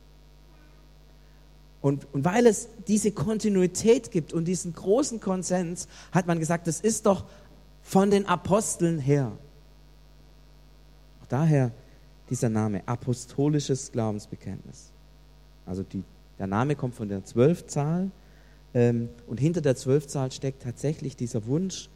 Und, 1.84 2.08
und 2.14 2.26
weil 2.26 2.48
es 2.48 2.68
diese 2.88 3.12
Kontinuität 3.12 4.10
gibt 4.10 4.34
und 4.34 4.46
diesen 4.46 4.74
großen 4.74 5.20
Konsens, 5.20 5.88
hat 6.12 6.26
man 6.26 6.40
gesagt, 6.40 6.66
das 6.66 6.82
ist 6.82 7.06
doch 7.06 7.26
von 7.84 8.10
den 8.10 8.26
Aposteln 8.26 8.98
her. 8.98 9.32
Auch 11.22 11.28
daher 11.28 11.72
dieser 12.32 12.50
Name, 12.50 12.82
apostolisches 12.88 13.92
Glaubensbekenntnis. 13.92 14.90
Also 15.68 15.84
die, 15.84 16.04
der 16.40 16.48
Name 16.48 16.76
kommt 16.76 16.96
von 16.96 17.08
der 17.08 17.24
Zwölfzahl 17.24 18.10
und 18.74 19.40
hinter 19.40 19.62
der 19.62 19.76
Zwölfzahl 19.76 20.32
steckt 20.32 20.64
tatsächlich 20.64 21.16
dieser 21.16 21.46
Wunsch, 21.46 21.90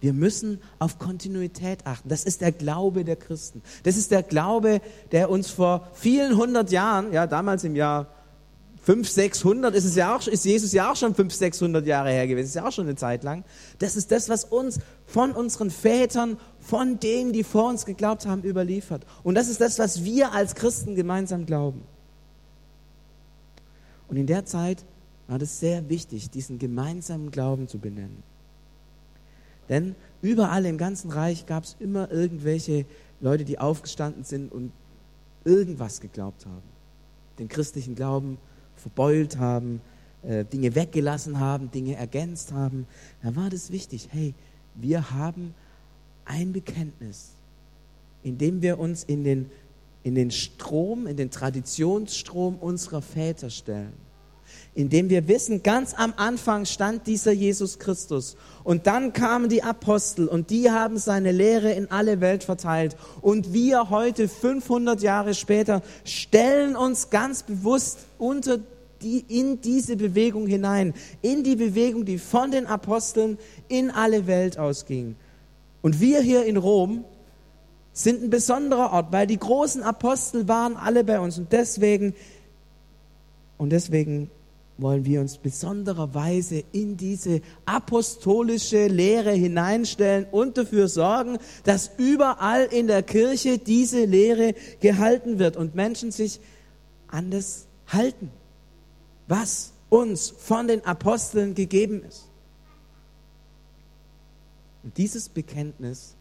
wir 0.00 0.12
müssen 0.12 0.60
auf 0.78 0.98
Kontinuität 0.98 1.86
achten. 1.86 2.08
Das 2.08 2.24
ist 2.24 2.40
der 2.40 2.52
Glaube 2.52 3.04
der 3.04 3.16
Christen. 3.16 3.62
Das 3.84 3.96
ist 3.96 4.10
der 4.10 4.22
Glaube, 4.22 4.80
der 5.12 5.30
uns 5.30 5.50
vor 5.50 5.88
vielen 5.94 6.36
hundert 6.36 6.70
Jahren, 6.70 7.12
ja, 7.12 7.26
damals 7.26 7.64
im 7.64 7.74
Jahr 7.74 8.08
500, 8.82 9.12
600, 9.12 9.74
ist, 9.74 9.84
es 9.84 9.96
ja 9.96 10.14
auch, 10.14 10.24
ist 10.28 10.44
Jesus 10.44 10.72
ja 10.72 10.92
auch 10.92 10.96
schon 10.96 11.14
500, 11.14 11.32
600 11.32 11.86
Jahre 11.86 12.10
her 12.10 12.28
gewesen, 12.28 12.46
ist 12.46 12.54
ja 12.54 12.68
auch 12.68 12.72
schon 12.72 12.86
eine 12.86 12.94
Zeit 12.94 13.24
lang. 13.24 13.42
Das 13.80 13.96
ist 13.96 14.12
das, 14.12 14.28
was 14.28 14.44
uns 14.44 14.78
von 15.06 15.32
unseren 15.32 15.70
Vätern, 15.70 16.38
von 16.60 17.00
denen, 17.00 17.32
die 17.32 17.42
vor 17.42 17.68
uns 17.68 17.84
geglaubt 17.84 18.26
haben, 18.26 18.44
überliefert. 18.44 19.04
Und 19.24 19.34
das 19.34 19.48
ist 19.48 19.60
das, 19.60 19.80
was 19.80 20.04
wir 20.04 20.32
als 20.32 20.54
Christen 20.54 20.94
gemeinsam 20.94 21.46
glauben. 21.46 21.82
Und 24.06 24.18
in 24.18 24.26
der 24.26 24.44
Zeit 24.44 24.84
war 25.28 25.38
das 25.38 25.58
sehr 25.58 25.88
wichtig, 25.88 26.30
diesen 26.30 26.58
gemeinsamen 26.58 27.30
Glauben 27.30 27.68
zu 27.68 27.78
benennen. 27.78 28.22
Denn 29.68 29.96
überall 30.22 30.64
im 30.66 30.78
ganzen 30.78 31.10
Reich 31.10 31.46
gab 31.46 31.64
es 31.64 31.76
immer 31.80 32.10
irgendwelche 32.10 32.86
Leute, 33.20 33.44
die 33.44 33.58
aufgestanden 33.58 34.22
sind 34.22 34.52
und 34.52 34.70
irgendwas 35.44 36.00
geglaubt 36.00 36.46
haben. 36.46 36.62
Den 37.38 37.48
christlichen 37.48 37.96
Glauben 37.96 38.38
verbeult 38.76 39.38
haben, 39.38 39.80
äh, 40.22 40.44
Dinge 40.44 40.74
weggelassen 40.74 41.40
haben, 41.40 41.70
Dinge 41.70 41.96
ergänzt 41.96 42.52
haben. 42.52 42.86
Da 43.22 43.34
war 43.34 43.50
das 43.50 43.72
wichtig. 43.72 44.08
Hey, 44.12 44.34
wir 44.76 45.10
haben 45.10 45.54
ein 46.24 46.52
Bekenntnis, 46.52 47.32
in 48.22 48.38
dem 48.38 48.62
wir 48.62 48.78
uns 48.78 49.02
in 49.04 49.24
den, 49.24 49.50
in 50.04 50.14
den 50.14 50.30
Strom, 50.30 51.06
in 51.08 51.16
den 51.16 51.30
Traditionsstrom 51.30 52.56
unserer 52.56 53.02
Väter 53.02 53.50
stellen 53.50 54.05
indem 54.76 55.08
wir 55.08 55.26
wissen, 55.26 55.62
ganz 55.62 55.94
am 55.94 56.12
Anfang 56.16 56.66
stand 56.66 57.06
dieser 57.06 57.32
Jesus 57.32 57.78
Christus. 57.78 58.36
Und 58.62 58.86
dann 58.86 59.14
kamen 59.14 59.48
die 59.48 59.62
Apostel 59.62 60.28
und 60.28 60.50
die 60.50 60.70
haben 60.70 60.98
seine 60.98 61.32
Lehre 61.32 61.72
in 61.72 61.90
alle 61.90 62.20
Welt 62.20 62.44
verteilt. 62.44 62.94
Und 63.22 63.54
wir 63.54 63.88
heute 63.88 64.28
500 64.28 65.00
Jahre 65.00 65.34
später 65.34 65.82
stellen 66.04 66.76
uns 66.76 67.08
ganz 67.08 67.42
bewusst 67.42 68.00
unter 68.18 68.58
die, 69.00 69.24
in 69.28 69.62
diese 69.62 69.96
Bewegung 69.96 70.46
hinein, 70.46 70.92
in 71.22 71.42
die 71.42 71.56
Bewegung, 71.56 72.04
die 72.04 72.18
von 72.18 72.50
den 72.50 72.66
Aposteln 72.66 73.38
in 73.68 73.90
alle 73.90 74.26
Welt 74.26 74.58
ausging. 74.58 75.16
Und 75.80 76.00
wir 76.00 76.20
hier 76.20 76.44
in 76.44 76.58
Rom 76.58 77.04
sind 77.94 78.22
ein 78.22 78.30
besonderer 78.30 78.92
Ort, 78.92 79.10
weil 79.10 79.26
die 79.26 79.38
großen 79.38 79.82
Apostel 79.82 80.48
waren 80.48 80.76
alle 80.76 81.02
bei 81.02 81.18
uns. 81.18 81.38
Und 81.38 81.50
deswegen 81.52 82.14
und 83.58 83.70
deswegen 83.70 84.30
wollen 84.78 85.04
wir 85.04 85.20
uns 85.20 85.38
besonderer 85.38 86.14
Weise 86.14 86.62
in 86.72 86.96
diese 86.96 87.40
apostolische 87.64 88.88
Lehre 88.88 89.32
hineinstellen 89.32 90.26
und 90.30 90.58
dafür 90.58 90.88
sorgen, 90.88 91.38
dass 91.64 91.92
überall 91.96 92.64
in 92.64 92.86
der 92.86 93.02
Kirche 93.02 93.58
diese 93.58 94.04
Lehre 94.04 94.54
gehalten 94.80 95.38
wird 95.38 95.56
und 95.56 95.74
Menschen 95.74 96.10
sich 96.10 96.40
an 97.08 97.30
das 97.30 97.66
halten, 97.86 98.30
was 99.28 99.72
uns 99.88 100.30
von 100.30 100.68
den 100.68 100.84
Aposteln 100.84 101.54
gegeben 101.54 102.02
ist. 102.02 102.28
Und 104.82 104.96
dieses 104.98 105.28
Bekenntnis, 105.28 106.14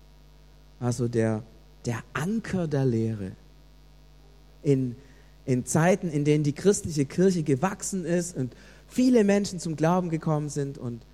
also 0.79 1.07
der, 1.07 1.43
der 1.85 2.03
Anker 2.13 2.67
der 2.67 2.85
Lehre 2.85 3.31
in 4.63 4.95
in 5.45 5.65
Zeiten, 5.65 6.09
in 6.09 6.25
denen 6.25 6.43
die 6.43 6.53
christliche 6.53 7.05
Kirche 7.05 7.43
gewachsen 7.43 8.05
ist 8.05 8.35
und 8.35 8.55
viele 8.87 9.23
Menschen 9.23 9.59
zum 9.59 9.75
Glauben 9.75 10.09
gekommen 10.09 10.49
sind. 10.49 10.77
Und 10.77 11.05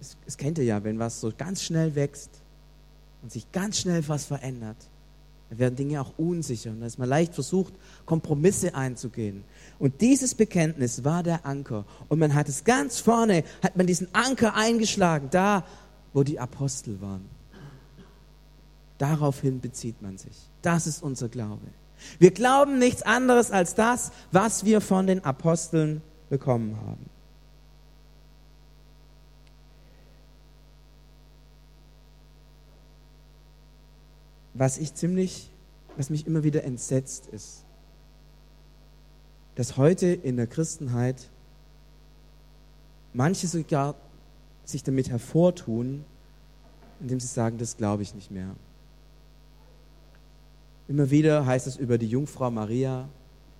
es, 0.00 0.16
es 0.26 0.36
kennt 0.36 0.58
ihr 0.58 0.64
ja, 0.64 0.84
wenn 0.84 0.98
was 0.98 1.20
so 1.20 1.32
ganz 1.36 1.62
schnell 1.62 1.94
wächst 1.94 2.30
und 3.22 3.30
sich 3.30 3.50
ganz 3.52 3.78
schnell 3.78 4.06
was 4.08 4.24
verändert, 4.24 4.76
dann 5.50 5.58
werden 5.58 5.76
Dinge 5.76 6.00
auch 6.00 6.14
unsicher 6.16 6.70
und 6.70 6.80
da 6.80 6.86
ist 6.86 6.98
man 6.98 7.10
leicht 7.10 7.34
versucht, 7.34 7.74
Kompromisse 8.06 8.74
einzugehen. 8.74 9.44
Und 9.78 10.00
dieses 10.00 10.34
Bekenntnis 10.34 11.04
war 11.04 11.22
der 11.22 11.44
Anker. 11.44 11.84
Und 12.08 12.18
man 12.18 12.34
hat 12.34 12.48
es 12.48 12.64
ganz 12.64 13.00
vorne, 13.00 13.44
hat 13.62 13.76
man 13.76 13.86
diesen 13.86 14.08
Anker 14.14 14.54
eingeschlagen, 14.54 15.28
da, 15.30 15.66
wo 16.14 16.22
die 16.22 16.40
Apostel 16.40 17.02
waren. 17.02 17.28
Daraufhin 18.96 19.60
bezieht 19.60 20.00
man 20.00 20.16
sich. 20.16 20.36
Das 20.62 20.86
ist 20.86 21.02
unser 21.02 21.28
Glaube. 21.28 21.66
Wir 22.18 22.30
glauben 22.30 22.78
nichts 22.78 23.02
anderes 23.02 23.50
als 23.50 23.74
das, 23.74 24.12
was 24.30 24.64
wir 24.64 24.80
von 24.80 25.06
den 25.06 25.24
Aposteln 25.24 26.02
bekommen 26.30 26.76
haben. 26.80 27.10
Was 34.54 34.78
ich 34.78 34.94
ziemlich, 34.94 35.50
was 35.96 36.10
mich 36.10 36.26
immer 36.26 36.44
wieder 36.44 36.64
entsetzt 36.64 37.26
ist, 37.28 37.64
dass 39.54 39.76
heute 39.76 40.06
in 40.06 40.36
der 40.36 40.46
Christenheit 40.46 41.28
manche 43.12 43.46
sogar 43.46 43.94
sich 44.64 44.82
damit 44.82 45.10
hervortun, 45.10 46.04
indem 47.00 47.20
sie 47.20 47.26
sagen, 47.26 47.58
das 47.58 47.76
glaube 47.76 48.02
ich 48.02 48.14
nicht 48.14 48.30
mehr. 48.30 48.54
Immer 50.92 51.10
wieder 51.10 51.46
heißt 51.46 51.66
es 51.66 51.76
über 51.76 51.96
die 51.96 52.06
Jungfrau 52.06 52.50
Maria, 52.50 53.08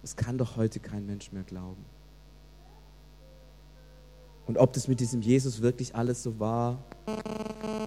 es 0.03 0.16
kann 0.16 0.37
doch 0.37 0.59
heute 0.59 0.81
kein 0.81 1.07
Mensch 1.07 1.33
mehr 1.33 1.45
glauben. 1.45 1.83
Und 4.47 4.59
ob 4.59 4.75
das 4.75 4.87
mit 4.87 5.01
diesem 5.01 5.23
Jesus 5.23 5.62
wirklich 5.62 5.95
alles 5.95 6.23
so 6.23 6.38
war. 6.38 6.85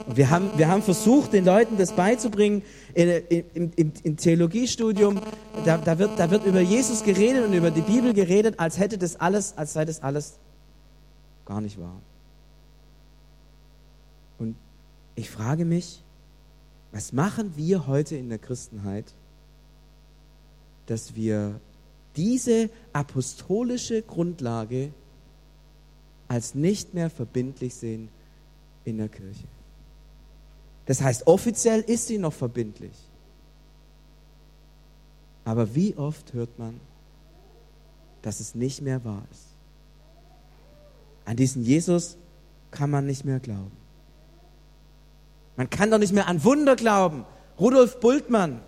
Und 0.07 0.17
wir 0.17 0.31
haben, 0.31 0.49
wir 0.57 0.67
haben 0.67 0.81
versucht, 0.81 1.33
den 1.33 1.45
Leuten 1.45 1.77
das 1.77 1.91
beizubringen. 1.91 2.63
Im, 2.95 4.17
Theologiestudium, 4.17 5.21
da, 5.63 5.77
da, 5.77 5.99
wird, 5.99 6.17
da 6.17 6.31
wird 6.31 6.43
über 6.47 6.61
Jesus 6.61 7.03
geredet 7.03 7.45
und 7.45 7.53
über 7.53 7.69
die 7.69 7.81
Bibel 7.81 8.15
geredet, 8.15 8.59
als 8.59 8.79
hätte 8.79 8.97
das 8.97 9.15
alles, 9.15 9.55
als 9.55 9.73
sei 9.73 9.85
das 9.85 10.01
alles 10.01 10.39
gar 11.45 11.61
nicht 11.61 11.79
wahr. 11.79 12.01
Und 14.39 14.55
ich 15.13 15.29
frage 15.29 15.65
mich, 15.65 16.01
was 16.91 17.13
machen 17.13 17.53
wir 17.55 17.85
heute 17.85 18.15
in 18.15 18.29
der 18.29 18.39
Christenheit, 18.39 19.13
dass 20.85 21.15
wir 21.15 21.59
diese 22.15 22.69
apostolische 22.93 24.01
Grundlage 24.01 24.91
als 26.27 26.55
nicht 26.55 26.93
mehr 26.93 27.09
verbindlich 27.09 27.75
sehen 27.75 28.09
in 28.83 28.97
der 28.97 29.09
Kirche. 29.09 29.47
Das 30.85 31.01
heißt, 31.01 31.27
offiziell 31.27 31.81
ist 31.81 32.07
sie 32.07 32.17
noch 32.17 32.33
verbindlich. 32.33 32.93
Aber 35.43 35.75
wie 35.75 35.95
oft 35.95 36.33
hört 36.33 36.57
man, 36.57 36.79
dass 38.21 38.39
es 38.39 38.55
nicht 38.55 38.81
mehr 38.81 39.03
wahr 39.03 39.23
ist? 39.31 39.45
An 41.25 41.37
diesen 41.37 41.63
Jesus 41.63 42.17
kann 42.71 42.89
man 42.89 43.05
nicht 43.05 43.25
mehr 43.25 43.39
glauben. 43.39 43.71
Man 45.55 45.69
kann 45.69 45.89
doch 45.89 45.97
nicht 45.97 46.13
mehr 46.13 46.27
an 46.27 46.43
Wunder 46.43 46.75
glauben. 46.75 47.25
Rudolf 47.59 47.99
Bultmann, 47.99 48.61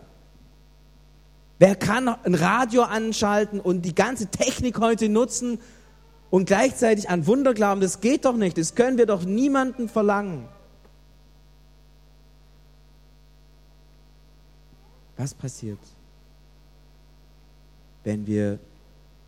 Wer 1.59 1.75
kann 1.75 2.07
ein 2.07 2.35
Radio 2.35 2.83
anschalten 2.83 3.59
und 3.59 3.81
die 3.81 3.95
ganze 3.95 4.27
Technik 4.27 4.79
heute 4.79 5.09
nutzen 5.09 5.59
und 6.29 6.45
gleichzeitig 6.45 7.09
an 7.09 7.25
Wunder 7.25 7.53
glauben? 7.53 7.81
Das 7.81 7.99
geht 7.99 8.25
doch 8.25 8.35
nicht. 8.35 8.57
Das 8.57 8.75
können 8.75 8.97
wir 8.97 9.07
doch 9.07 9.23
niemanden 9.23 9.89
verlangen. 9.89 10.47
Was 15.17 15.33
passiert, 15.33 15.79
wenn 18.03 18.27
wir 18.27 18.59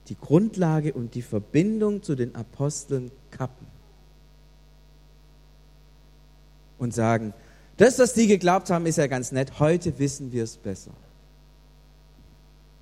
die 0.08 0.15
Grundlage 0.15 0.94
und 0.94 1.15
die 1.15 1.24
Verbindung 1.24 2.04
zu 2.04 2.13
den 2.13 2.36
Aposteln 2.36 3.12
kappen 3.32 3.65
und 6.78 6.94
sagen, 6.94 7.34
das, 7.78 7.98
was 7.98 8.13
die 8.13 8.28
geglaubt 8.28 8.70
haben, 8.70 8.86
ist 8.86 8.98
ja 8.98 9.08
ganz 9.08 9.32
nett, 9.32 9.60
heute 9.60 9.98
wissen 9.98 10.32
wir 10.32 10.44
es 10.44 10.58
besser. 10.58 10.92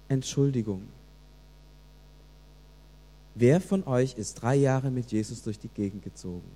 Entschuldigung. 0.09 0.83
Wer 3.35 3.61
von 3.61 3.85
euch 3.85 4.17
ist 4.17 4.41
drei 4.41 4.55
Jahre 4.55 4.89
mit 4.89 5.11
Jesus 5.11 5.43
durch 5.43 5.59
die 5.59 5.67
Gegend 5.67 6.03
gezogen? 6.03 6.49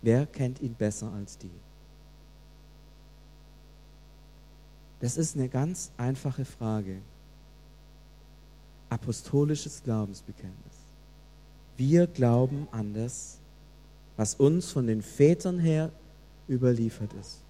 Wer 0.00 0.26
kennt 0.26 0.60
ihn 0.60 0.74
besser 0.74 1.12
als 1.12 1.36
die? 1.38 1.50
Das 5.00 5.16
ist 5.18 5.36
eine 5.36 5.48
ganz 5.48 5.90
einfache 5.98 6.44
Frage. 6.44 6.96
Apostolisches 8.88 9.82
Glaubensbekenntnis. 9.82 10.74
Wir 11.76 12.06
glauben 12.06 12.68
an 12.70 12.94
das, 12.94 13.38
was 14.16 14.34
uns 14.34 14.70
von 14.70 14.86
den 14.86 15.02
Vätern 15.02 15.58
her 15.58 15.90
überliefert 16.48 17.12
ist 17.20 17.40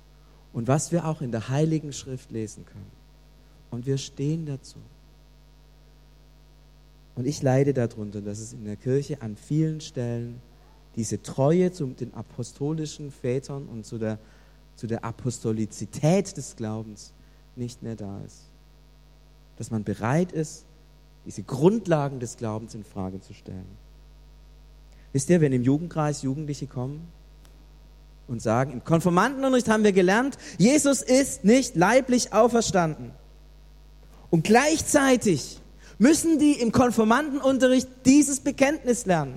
und 0.52 0.66
was 0.66 0.90
wir 0.90 1.04
auch 1.04 1.20
in 1.20 1.30
der 1.30 1.48
Heiligen 1.48 1.92
Schrift 1.92 2.30
lesen 2.30 2.64
können. 2.64 3.03
Und 3.74 3.86
wir 3.86 3.98
stehen 3.98 4.46
dazu. 4.46 4.78
Und 7.16 7.26
ich 7.26 7.42
leide 7.42 7.74
darunter, 7.74 8.20
dass 8.20 8.38
es 8.38 8.52
in 8.52 8.64
der 8.64 8.76
Kirche 8.76 9.20
an 9.20 9.36
vielen 9.36 9.80
Stellen 9.80 10.40
diese 10.94 11.22
Treue 11.22 11.72
zu 11.72 11.86
den 11.86 12.14
apostolischen 12.14 13.10
Vätern 13.10 13.66
und 13.66 13.84
zu 13.84 13.98
der, 13.98 14.18
zu 14.76 14.86
der 14.86 15.04
Apostolizität 15.04 16.36
des 16.36 16.54
Glaubens 16.54 17.12
nicht 17.56 17.82
mehr 17.82 17.96
da 17.96 18.20
ist. 18.24 18.42
Dass 19.56 19.72
man 19.72 19.82
bereit 19.82 20.30
ist, 20.30 20.64
diese 21.26 21.42
Grundlagen 21.42 22.20
des 22.20 22.36
Glaubens 22.36 22.74
in 22.74 22.84
Frage 22.84 23.20
zu 23.20 23.34
stellen. 23.34 23.66
Wisst 25.12 25.30
ihr, 25.30 25.40
wenn 25.40 25.52
im 25.52 25.62
Jugendkreis 25.62 26.22
Jugendliche 26.22 26.68
kommen 26.68 27.08
und 28.28 28.40
sagen, 28.40 28.72
im 28.72 28.84
Konformantenunterricht 28.84 29.68
haben 29.68 29.82
wir 29.82 29.92
gelernt, 29.92 30.38
Jesus 30.58 31.02
ist 31.02 31.44
nicht 31.44 31.74
leiblich 31.74 32.32
auferstanden. 32.32 33.10
Und 34.34 34.42
gleichzeitig 34.42 35.60
müssen 35.96 36.40
die 36.40 36.54
im 36.54 36.72
Konformantenunterricht 36.72 37.86
dieses 38.04 38.40
Bekenntnis 38.40 39.06
lernen. 39.06 39.36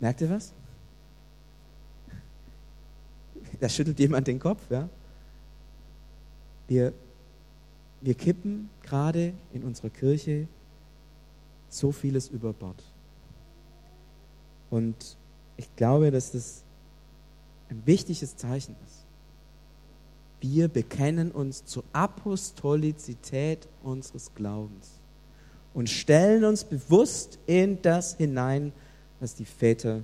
Merkt 0.00 0.22
ihr 0.22 0.30
was? 0.30 0.54
Da 3.60 3.68
schüttelt 3.68 3.98
jemand 3.98 4.26
den 4.26 4.38
Kopf, 4.38 4.62
ja? 4.70 4.88
Wir, 6.66 6.94
wir 8.00 8.14
kippen 8.14 8.70
gerade 8.84 9.34
in 9.52 9.64
unserer 9.64 9.90
Kirche 9.90 10.48
so 11.68 11.92
vieles 11.92 12.28
über 12.28 12.54
Bord. 12.54 12.82
Und 14.70 15.18
ich 15.58 15.76
glaube, 15.76 16.10
dass 16.10 16.32
das 16.32 16.62
ein 17.68 17.82
wichtiges 17.84 18.34
Zeichen 18.34 18.76
ist. 18.86 19.05
Wir 20.40 20.68
bekennen 20.68 21.30
uns 21.30 21.64
zur 21.64 21.84
Apostolizität 21.92 23.68
unseres 23.82 24.34
Glaubens 24.34 25.00
und 25.74 25.88
stellen 25.88 26.44
uns 26.44 26.64
bewusst 26.64 27.38
in 27.46 27.80
das 27.82 28.16
hinein, 28.16 28.72
was 29.20 29.34
die 29.34 29.44
Väter 29.44 30.02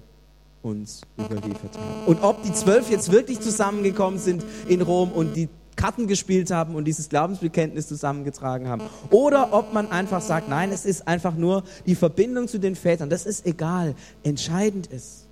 uns 0.62 1.02
überliefert 1.18 1.76
haben. 1.76 2.06
Und 2.06 2.22
ob 2.22 2.42
die 2.42 2.52
zwölf 2.52 2.90
jetzt 2.90 3.12
wirklich 3.12 3.40
zusammengekommen 3.40 4.18
sind 4.18 4.44
in 4.68 4.80
Rom 4.80 5.12
und 5.12 5.34
die 5.34 5.48
Karten 5.76 6.06
gespielt 6.06 6.50
haben 6.50 6.74
und 6.74 6.84
dieses 6.84 7.08
Glaubensbekenntnis 7.08 7.88
zusammengetragen 7.88 8.68
haben. 8.68 8.82
Oder 9.10 9.52
ob 9.52 9.72
man 9.72 9.90
einfach 9.90 10.20
sagt, 10.20 10.48
nein, 10.48 10.70
es 10.70 10.84
ist 10.84 11.08
einfach 11.08 11.34
nur 11.34 11.64
die 11.86 11.94
Verbindung 11.94 12.46
zu 12.46 12.58
den 12.58 12.76
Vätern. 12.76 13.08
Das 13.08 13.26
ist 13.26 13.46
egal. 13.46 13.94
Entscheidend 14.22 14.86
ist, 14.88 15.26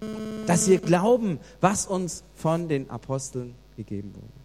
dass 0.47 0.69
wir 0.69 0.79
glauben, 0.79 1.39
was 1.61 1.87
uns 1.87 2.25
von 2.35 2.69
den 2.69 2.89
Aposteln 2.91 3.55
gegeben 3.77 4.15
wurde. 4.15 4.40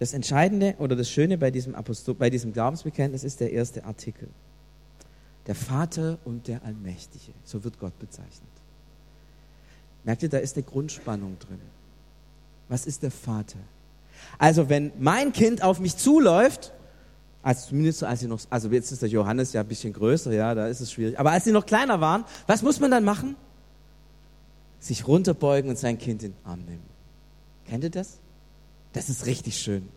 Das 0.00 0.14
Entscheidende 0.14 0.74
oder 0.78 0.96
das 0.96 1.10
Schöne 1.10 1.36
bei 1.36 1.50
diesem, 1.50 1.74
Apostol, 1.74 2.14
bei 2.14 2.30
diesem 2.30 2.54
Glaubensbekenntnis 2.54 3.22
ist 3.22 3.38
der 3.38 3.52
erste 3.52 3.84
Artikel. 3.84 4.28
Der 5.46 5.54
Vater 5.54 6.18
und 6.24 6.48
der 6.48 6.64
Allmächtige, 6.64 7.32
so 7.44 7.62
wird 7.64 7.78
Gott 7.78 7.96
bezeichnet. 7.98 8.48
Merkt 10.04 10.22
ihr, 10.22 10.30
da 10.30 10.38
ist 10.38 10.56
eine 10.56 10.64
Grundspannung 10.64 11.38
drin. 11.38 11.60
Was 12.70 12.86
ist 12.86 13.02
der 13.02 13.10
Vater? 13.10 13.58
Also 14.38 14.70
wenn 14.70 14.90
mein 14.98 15.34
Kind 15.34 15.62
auf 15.62 15.80
mich 15.80 15.98
zuläuft, 15.98 16.72
also 17.42 17.68
zumindest 17.68 18.02
als 18.02 18.20
sie 18.20 18.26
noch, 18.26 18.40
also 18.48 18.70
jetzt 18.70 18.92
ist 18.92 19.02
der 19.02 19.10
Johannes 19.10 19.52
ja 19.52 19.60
ein 19.60 19.68
bisschen 19.68 19.92
größer, 19.92 20.32
ja, 20.32 20.54
da 20.54 20.66
ist 20.68 20.80
es 20.80 20.92
schwierig. 20.92 21.18
Aber 21.18 21.32
als 21.32 21.44
sie 21.44 21.52
noch 21.52 21.66
kleiner 21.66 22.00
waren, 22.00 22.24
was 22.46 22.62
muss 22.62 22.80
man 22.80 22.90
dann 22.90 23.04
machen? 23.04 23.36
Sich 24.78 25.06
runterbeugen 25.06 25.68
und 25.68 25.78
sein 25.78 25.98
Kind 25.98 26.22
in 26.22 26.32
den 26.32 26.46
Arm 26.46 26.60
nehmen. 26.60 26.84
Kennt 27.66 27.84
ihr 27.84 27.90
das? 27.90 28.18
Das 28.92 29.08
ist 29.08 29.26
richtig 29.26 29.56
schön. 29.56 29.88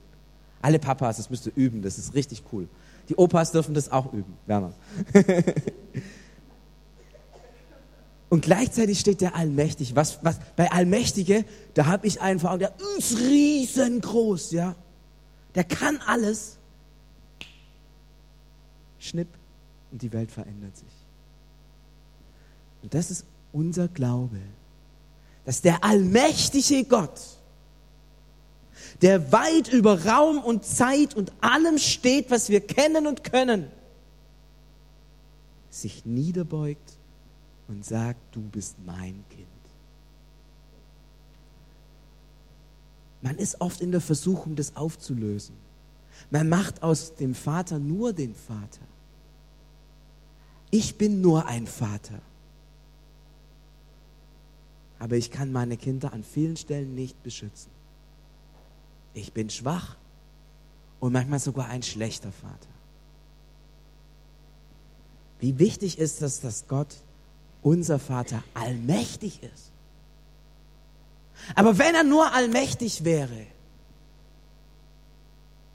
Alle 0.62 0.80
Papas, 0.80 1.18
das 1.18 1.30
müsst 1.30 1.46
ihr 1.46 1.54
üben, 1.56 1.82
das 1.82 1.98
ist 1.98 2.14
richtig 2.14 2.44
cool. 2.52 2.68
Die 3.10 3.16
Opas 3.16 3.52
dürfen 3.52 3.74
das 3.74 3.92
auch 3.92 4.14
üben, 4.14 4.38
Werner. 4.46 4.74
Und 8.30 8.42
gleichzeitig 8.42 9.00
steht 9.00 9.22
der 9.22 9.36
Allmächtig. 9.36 9.96
Was, 9.96 10.18
was, 10.24 10.40
bei 10.56 10.72
Allmächtige, 10.72 11.46
da 11.76 11.86
habe 11.86 12.08
ich 12.08 12.20
einen 12.20 12.40
Vater, 12.40 12.58
der 12.58 12.74
ist 12.98 13.20
riesengroß, 13.20 14.52
ja. 14.54 14.76
Der 15.54 15.64
kann 15.64 16.00
alles. 16.08 16.58
Schnipp 18.98 19.28
und 19.92 20.02
die 20.02 20.12
Welt 20.14 20.32
verändert 20.32 20.76
sich. 20.76 20.90
Und 22.82 22.94
das 22.94 23.12
ist 23.12 23.26
unser 23.52 23.88
Glaube, 23.88 24.40
dass 25.46 25.62
der 25.62 25.84
allmächtige 25.84 26.86
Gott, 26.86 27.20
der 29.02 29.32
weit 29.32 29.72
über 29.72 30.06
Raum 30.06 30.40
und 30.40 30.66
Zeit 30.66 31.16
und 31.16 31.32
allem 31.42 31.78
steht, 31.78 32.32
was 32.32 32.50
wir 32.50 32.62
kennen 32.62 33.08
und 33.08 33.24
können, 33.24 33.68
sich 35.70 36.06
niederbeugt 36.06 36.98
und 37.68 37.86
sagt, 37.86 38.20
du 38.36 38.42
bist 38.42 38.76
mein 38.86 39.24
Kind. 39.30 39.48
Man 43.22 43.38
ist 43.38 43.62
oft 43.62 43.80
in 43.82 43.92
der 43.92 44.02
Versuchung, 44.02 44.56
das 44.56 44.76
aufzulösen. 44.76 45.56
Man 46.30 46.50
macht 46.50 46.84
aus 46.84 47.16
dem 47.16 47.34
Vater 47.34 47.80
nur 47.80 48.12
den 48.14 48.36
Vater. 48.36 48.82
Ich 50.72 50.98
bin 50.98 51.22
nur 51.22 51.46
ein 51.46 51.68
Vater. 51.68 52.20
Aber 55.00 55.16
ich 55.16 55.32
kann 55.32 55.52
meine 55.52 55.78
Kinder 55.78 56.14
an 56.14 56.24
vielen 56.24 56.58
Stellen 56.58 56.96
nicht 56.96 57.22
beschützen. 57.24 57.72
Ich 59.14 59.34
bin 59.34 59.50
schwach 59.50 59.96
und 61.00 61.14
manchmal 61.14 61.40
sogar 61.40 61.68
ein 61.68 61.84
schlechter 61.84 62.32
Vater. 62.32 62.74
Wie 65.40 65.60
wichtig 65.60 66.00
ist 66.00 66.22
es, 66.22 66.40
dass 66.40 66.68
Gott 66.68 66.96
unser 67.62 68.00
Vater 68.00 68.44
allmächtig 68.54 69.44
ist. 69.44 69.72
Aber 71.56 71.78
wenn 71.78 71.96
er 71.96 72.04
nur 72.04 72.32
allmächtig 72.32 73.04
wäre, 73.04 73.48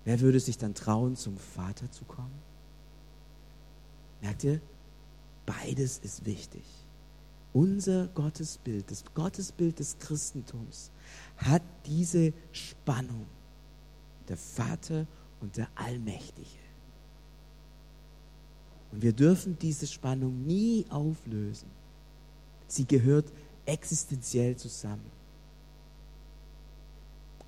wer 0.04 0.20
würde 0.20 0.40
sich 0.40 0.56
dann 0.56 0.74
trauen, 0.74 1.16
zum 1.16 1.36
Vater 1.36 1.90
zu 1.90 2.04
kommen? 2.04 2.38
Merkt 4.22 4.44
ihr? 4.44 4.60
Beides 5.44 5.98
ist 5.98 6.24
wichtig. 6.24 6.64
Unser 7.52 8.08
Gottesbild, 8.08 8.90
das 8.90 9.04
Gottesbild 9.14 9.78
des 9.78 9.98
Christentums, 9.98 10.90
hat 11.38 11.62
diese 11.86 12.32
Spannung. 12.52 13.26
Der 14.28 14.36
Vater 14.36 15.06
und 15.40 15.56
der 15.56 15.68
Allmächtige. 15.74 16.48
Und 18.92 19.02
wir 19.02 19.12
dürfen 19.12 19.58
diese 19.58 19.86
Spannung 19.86 20.46
nie 20.46 20.84
auflösen. 20.90 21.68
Sie 22.66 22.84
gehört 22.84 23.26
existenziell 23.64 24.56
zusammen. 24.56 25.10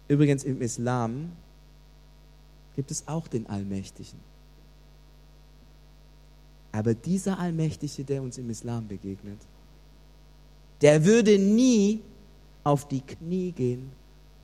Übrigens 0.09 0.44
im 0.44 0.61
Islam 0.61 1.33
gibt 2.74 2.90
es 2.90 3.07
auch 3.07 3.29
den 3.29 3.46
Allmächtigen. 3.46 4.18
Aber 6.72 6.94
dieser 6.94 7.38
Allmächtige, 7.38 8.05
der 8.05 8.22
uns 8.22 8.38
im 8.38 8.48
Islam 8.50 8.87
begegnet, 8.87 9.38
der 10.81 11.05
würde 11.05 11.38
nie 11.38 12.00
auf 12.64 12.88
die 12.88 13.00
Knie 13.00 13.52
gehen 13.52 13.90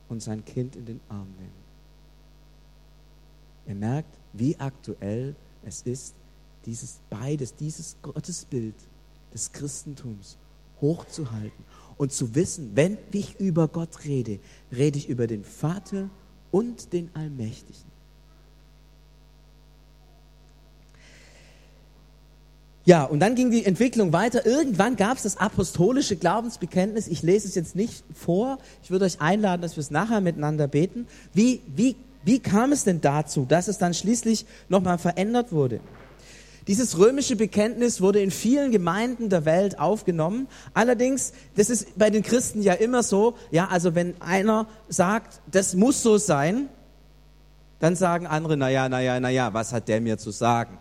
und 0.09 0.23
sein 0.23 0.45
Kind 0.45 0.77
in 0.77 0.87
den 0.87 1.01
Arm 1.09 1.29
nehmen. 1.39 1.67
Ihr 3.67 3.75
merkt, 3.75 4.17
wie 4.33 4.57
aktuell 4.59 5.35
es 5.65 5.83
ist, 5.83 6.15
dieses 6.65 6.99
beides, 7.11 7.55
dieses 7.55 7.97
Gottesbild 8.03 8.75
des 9.33 9.53
Christentums 9.53 10.37
hochzuhalten 10.81 11.65
und 11.97 12.13
zu 12.13 12.35
wissen, 12.35 12.73
wenn 12.75 12.99
ich 13.13 13.41
über 13.41 13.69
Gott 13.69 14.05
rede, 14.05 14.39
rede 14.71 14.99
ich 14.99 15.09
über 15.09 15.27
den 15.27 15.45
Vater 15.45 16.11
und 16.51 16.93
den 16.93 17.11
Allmächtigen. 17.15 17.96
Ja, 22.87 23.03
und 23.03 23.19
dann 23.19 23.35
ging 23.35 23.51
die 23.51 23.65
Entwicklung 23.65 24.13
weiter. 24.13 24.47
Irgendwann 24.47 24.95
gab 24.95 25.17
es 25.17 25.25
das 25.25 25.39
apostolische 25.39 26.15
Glaubensbekenntnis. 26.15 27.09
Ich 27.09 27.23
lese 27.23 27.49
es 27.49 27.57
jetzt 27.57 27.75
nicht 27.75 28.05
vor. 28.15 28.59
Ich 28.85 28.93
würde 28.93 29.05
euch 29.05 29.21
einladen, 29.21 29.61
dass 29.61 29.75
wir 29.77 29.81
es 29.81 29.91
nachher 29.91 30.21
miteinander 30.21 30.69
beten. 30.69 31.09
Wie, 31.35 31.61
wie, 31.75 31.97
wie 32.25 32.39
kam 32.39 32.71
es 32.71 32.85
denn 32.85 33.01
dazu, 33.01 33.45
dass 33.45 33.67
es 33.67 33.79
dann 33.79 33.93
schließlich 33.93 34.47
nochmal 34.69 34.99
verändert 34.99 35.51
wurde? 35.51 35.81
Dieses 36.69 36.97
römische 36.97 37.35
Bekenntnis 37.35 38.01
wurde 38.01 38.21
in 38.21 38.31
vielen 38.31 38.71
Gemeinden 38.71 39.31
der 39.31 39.45
Welt 39.45 39.81
aufgenommen. 39.81 40.47
Allerdings, 40.73 41.33
das 41.57 41.71
ist 41.71 41.99
bei 41.99 42.11
den 42.11 42.23
Christen 42.23 42.63
ja 42.63 42.75
immer 42.75 43.03
so, 43.03 43.37
ja, 43.51 43.67
also 43.67 43.97
wenn 43.97 44.21
einer 44.21 44.69
sagt, 44.89 45.41
das 45.51 45.75
muss 45.75 46.05
so 46.05 46.19
sein, 46.19 46.69
dann 47.81 47.97
sagen 47.97 48.29
andere, 48.29 48.57
naja, 48.57 48.89
naja, 48.89 49.19
naja, 49.19 49.53
was 49.53 49.73
hat 49.73 49.89
der 49.89 50.01
mir 50.01 50.19
zu 50.19 50.31
sagen? 50.31 50.79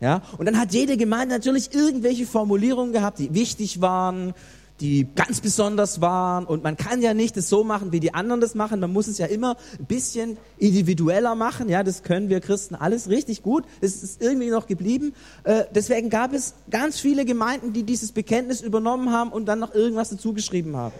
Ja, 0.00 0.22
und 0.38 0.46
dann 0.46 0.58
hat 0.58 0.72
jede 0.72 0.96
Gemeinde 0.96 1.34
natürlich 1.34 1.74
irgendwelche 1.74 2.24
Formulierungen 2.24 2.92
gehabt, 2.92 3.18
die 3.18 3.34
wichtig 3.34 3.80
waren, 3.80 4.32
die 4.80 5.08
ganz 5.14 5.40
besonders 5.40 6.00
waren. 6.00 6.44
Und 6.44 6.62
man 6.62 6.76
kann 6.76 7.02
ja 7.02 7.14
nicht 7.14 7.36
das 7.36 7.48
so 7.48 7.64
machen, 7.64 7.90
wie 7.90 7.98
die 7.98 8.14
anderen 8.14 8.40
das 8.40 8.54
machen. 8.54 8.78
Man 8.78 8.92
muss 8.92 9.08
es 9.08 9.18
ja 9.18 9.26
immer 9.26 9.56
ein 9.78 9.86
bisschen 9.86 10.36
individueller 10.56 11.34
machen. 11.34 11.68
Ja, 11.68 11.82
das 11.82 12.02
können 12.02 12.28
wir 12.28 12.40
Christen 12.40 12.74
alles 12.74 13.08
richtig 13.08 13.42
gut. 13.42 13.64
Es 13.80 14.02
ist 14.02 14.22
irgendwie 14.22 14.50
noch 14.50 14.66
geblieben. 14.66 15.14
Äh, 15.44 15.64
deswegen 15.74 16.10
gab 16.10 16.32
es 16.32 16.54
ganz 16.70 17.00
viele 17.00 17.24
Gemeinden, 17.24 17.72
die 17.72 17.82
dieses 17.82 18.12
Bekenntnis 18.12 18.60
übernommen 18.60 19.12
haben 19.12 19.32
und 19.32 19.46
dann 19.46 19.58
noch 19.58 19.74
irgendwas 19.74 20.10
dazugeschrieben 20.10 20.76
haben. 20.76 20.94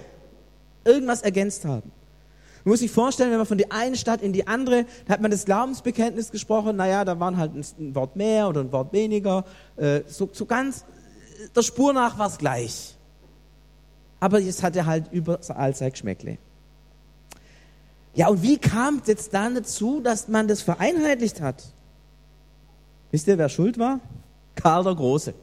Irgendwas 0.85 1.23
ergänzt 1.23 1.65
haben. 1.65 1.93
Man 2.65 2.73
muss 2.73 2.81
sich 2.81 2.91
vorstellen, 2.91 3.31
wenn 3.31 3.39
man 3.39 3.47
von 3.47 3.59
der 3.59 3.73
einen 3.73 3.97
Stadt 3.97 4.23
in 4.23 4.33
die 4.33 4.47
andere, 4.47 4.85
da 5.07 5.15
hat 5.15 5.21
man 5.21 5.31
das 5.31 5.45
Glaubensbekenntnis 5.45 6.31
gesprochen, 6.31 6.77
naja, 6.77 7.05
da 7.05 7.19
waren 7.19 7.37
halt 7.37 7.53
ein 7.55 7.95
Wort 7.95 8.17
mehr 8.17 8.49
oder 8.49 8.61
ein 8.61 8.73
Wort 8.73 8.93
weniger. 8.93 9.45
Äh, 9.77 10.03
so, 10.07 10.29
so 10.33 10.47
ganz 10.47 10.85
der 11.55 11.63
Spur 11.63 11.93
nach 11.93 12.19
war 12.19 12.27
es 12.27 12.39
gleich 12.39 12.99
aber 14.21 14.41
es 14.41 14.63
hatte 14.63 14.87
halt 14.87 15.13
überall 15.13 15.75
sein 15.75 15.91
Geschmäckle. 15.91 16.39
Ja, 18.15 18.29
und 18.29 18.43
wie 18.43 18.59
kam 18.59 18.99
es 19.01 19.07
jetzt 19.07 19.35
dann 19.35 19.55
dazu, 19.55 20.01
dass 20.01 20.29
man 20.29 20.49
das 20.49 20.63
vereinheitlicht 20.63 21.41
hat? 21.41 21.63
Wisst 23.11 23.29
ihr, 23.29 23.39
wer 23.39 23.49
schuld 23.49 23.79
war? 23.79 24.01
Karl 24.55 24.83
der 24.83 24.95
Große. 24.95 25.35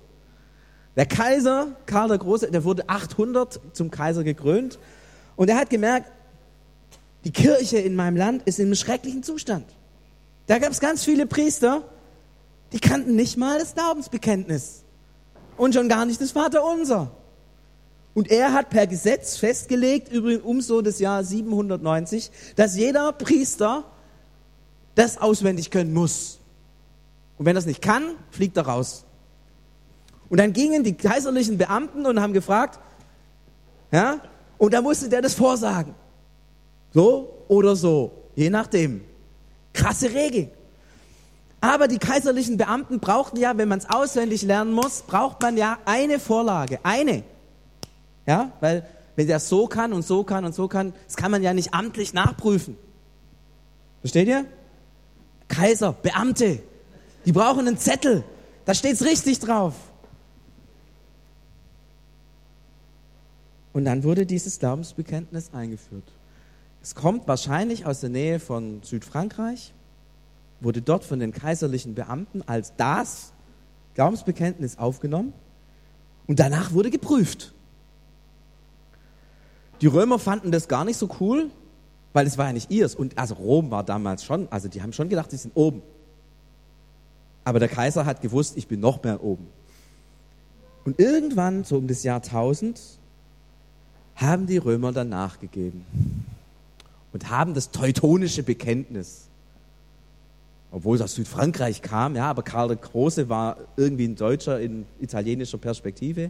Der 0.95 1.05
Kaiser, 1.05 1.67
Karl 1.85 2.09
der 2.09 2.17
Große, 2.17 2.51
der 2.51 2.63
wurde 2.63 2.87
800 2.87 3.59
zum 3.73 3.91
Kaiser 3.91 4.23
gekrönt 4.23 4.77
und 5.35 5.49
er 5.49 5.57
hat 5.57 5.69
gemerkt, 5.69 6.11
die 7.25 7.31
Kirche 7.31 7.79
in 7.79 7.95
meinem 7.95 8.15
Land 8.15 8.43
ist 8.43 8.59
in 8.59 8.67
einem 8.67 8.75
schrecklichen 8.75 9.23
Zustand. 9.23 9.65
Da 10.45 10.59
gab 10.59 10.71
es 10.71 10.79
ganz 10.79 11.03
viele 11.03 11.25
Priester, 11.25 11.83
die 12.71 12.79
kannten 12.79 13.15
nicht 13.15 13.35
mal 13.35 13.59
das 13.59 13.73
Glaubensbekenntnis 13.73 14.83
und 15.57 15.73
schon 15.73 15.89
gar 15.89 16.05
nicht 16.05 16.21
das 16.21 16.31
Vaterunser. 16.31 17.11
Und 18.13 18.31
er 18.31 18.53
hat 18.53 18.69
per 18.69 18.87
Gesetz 18.87 19.37
festgelegt, 19.37 20.09
übrigens 20.09 20.43
um 20.43 20.61
so 20.61 20.81
das 20.81 20.99
Jahr 20.99 21.23
790, 21.23 22.31
dass 22.55 22.77
jeder 22.77 23.11
Priester 23.11 23.83
das 24.93 25.17
auswendig 25.17 25.71
können 25.71 25.93
muss. 25.93 26.39
Und 27.37 27.45
wenn 27.45 27.57
es 27.57 27.65
nicht 27.65 27.81
kann, 27.81 28.15
fliegt 28.29 28.55
er 28.55 28.67
raus. 28.67 29.03
Und 30.29 30.39
dann 30.39 30.53
gingen 30.53 30.83
die 30.83 30.93
kaiserlichen 30.93 31.57
Beamten 31.57 32.05
und 32.05 32.21
haben 32.21 32.33
gefragt, 32.33 32.79
ja, 33.91 34.21
und 34.57 34.73
da 34.73 34.81
musste 34.81 35.09
der 35.09 35.21
das 35.21 35.33
vorsagen. 35.33 35.93
So 36.95 37.43
oder 37.49 37.75
so, 37.75 38.11
je 38.35 38.49
nachdem. 38.49 39.01
Krasse 39.73 40.13
Regel. 40.13 40.49
Aber 41.59 41.89
die 41.89 41.97
kaiserlichen 41.97 42.55
Beamten 42.55 43.01
brauchten 43.01 43.37
ja, 43.37 43.57
wenn 43.57 43.67
man 43.67 43.79
es 43.79 43.89
auswendig 43.89 44.43
lernen 44.43 44.71
muss, 44.71 45.01
braucht 45.01 45.41
man 45.41 45.57
ja 45.57 45.77
eine 45.83 46.19
Vorlage. 46.19 46.79
Eine. 46.83 47.23
Ja, 48.25 48.53
weil 48.61 48.87
wenn 49.17 49.27
der 49.27 49.41
so 49.41 49.67
kann 49.67 49.91
und 49.91 50.05
so 50.05 50.23
kann 50.23 50.45
und 50.45 50.55
so 50.55 50.69
kann, 50.69 50.93
das 51.05 51.17
kann 51.17 51.31
man 51.31 51.43
ja 51.43 51.53
nicht 51.53 51.73
amtlich 51.73 52.13
nachprüfen. 52.13 52.77
Versteht 53.99 54.29
ihr? 54.29 54.45
Kaiser, 55.49 55.91
Beamte, 55.91 56.59
die 57.25 57.33
brauchen 57.33 57.67
einen 57.67 57.77
Zettel. 57.77 58.23
Da 58.63 58.73
steht 58.73 58.93
es 58.93 59.03
richtig 59.03 59.39
drauf. 59.39 59.73
Und 63.73 63.83
dann 63.83 64.03
wurde 64.05 64.25
dieses 64.25 64.59
Glaubensbekenntnis 64.59 65.53
eingeführt. 65.53 66.09
Es 66.85 66.93
kommt 66.93 67.27
wahrscheinlich 67.27 67.87
aus 67.87 68.01
der 68.01 68.11
Nähe 68.11 68.39
von 68.39 68.83
Südfrankreich, 68.83 69.73
wurde 70.61 70.83
dort 70.83 71.03
von 71.03 71.19
den 71.19 71.31
kaiserlichen 71.31 71.95
Beamten 71.95 72.43
als 72.43 72.73
das 72.77 73.33
Glaubensbekenntnis 73.95 74.77
aufgenommen 74.77 75.33
und 76.27 76.39
danach 76.39 76.73
wurde 76.73 76.91
geprüft. 76.91 77.55
Die 79.81 79.87
Römer 79.87 80.19
fanden 80.19 80.51
das 80.51 80.67
gar 80.67 80.85
nicht 80.85 80.97
so 80.97 81.09
cool, 81.19 81.49
weil 82.13 82.27
es 82.27 82.37
war 82.37 82.45
ja 82.45 82.53
nicht 82.53 82.69
ihrs. 82.69 82.93
Und 82.93 83.17
also 83.17 83.33
Rom 83.33 83.71
war 83.71 83.83
damals 83.83 84.23
schon, 84.23 84.47
also 84.51 84.67
die 84.67 84.83
haben 84.83 84.93
schon 84.93 85.09
gedacht, 85.09 85.31
sie 85.31 85.37
sind 85.37 85.55
oben. 85.55 85.81
Aber 87.45 87.57
der 87.57 87.67
Kaiser 87.67 88.05
hat 88.05 88.21
gewusst, 88.21 88.57
ich 88.57 88.67
bin 88.67 88.79
noch 88.79 89.01
mehr 89.01 89.23
oben. 89.23 89.47
Und 90.85 90.99
irgendwann, 90.99 91.63
so 91.63 91.77
um 91.77 91.87
das 91.87 92.03
Jahr 92.03 92.17
1000, 92.17 92.79
haben 94.17 94.45
die 94.45 94.57
Römer 94.57 94.91
dann 94.91 95.09
nachgegeben 95.09 95.83
und 97.15 97.29
haben 97.29 97.53
das 97.53 97.71
teutonische 97.71 98.43
Bekenntnis, 98.43 99.29
obwohl 100.69 100.97
es 100.97 101.01
aus 101.01 101.15
Südfrankreich 101.15 101.81
kam, 101.81 102.13
ja, 102.17 102.29
aber 102.29 102.43
Karl 102.43 102.67
der 102.67 102.75
Große 102.75 103.29
war 103.29 103.55
irgendwie 103.77 104.05
ein 104.05 104.17
Deutscher 104.17 104.59
in 104.59 104.85
italienischer 104.99 105.57
Perspektive, 105.57 106.29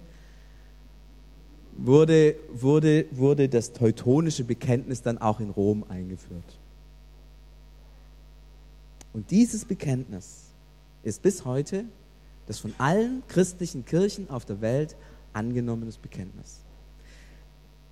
wurde, 1.75 2.35
wurde, 2.53 3.05
wurde 3.09 3.49
das 3.49 3.73
teutonische 3.73 4.43
Bekenntnis 4.43 5.01
dann 5.01 5.17
auch 5.17 5.39
in 5.39 5.49
Rom 5.49 5.83
eingeführt. 5.89 6.59
Und 9.11 9.31
dieses 9.31 9.65
Bekenntnis 9.65 10.51
ist 11.01 11.23
bis 11.23 11.45
heute 11.45 11.85
das 12.45 12.59
von 12.59 12.75
allen 12.77 13.23
christlichen 13.27 13.85
Kirchen 13.85 14.29
auf 14.29 14.45
der 14.45 14.61
Welt 14.61 14.95
angenommenes 15.33 15.97
Bekenntnis. 15.97 16.59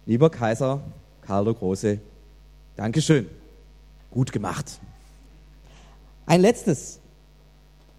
Lieber 0.06 0.30
Kaiser 0.30 0.84
Karl 1.22 1.46
der 1.46 1.56
Große, 1.56 2.00
Dankeschön. 2.76 3.28
Gut 4.12 4.32
gemacht. 4.32 4.80
Ein 6.26 6.42
letztes. 6.42 7.00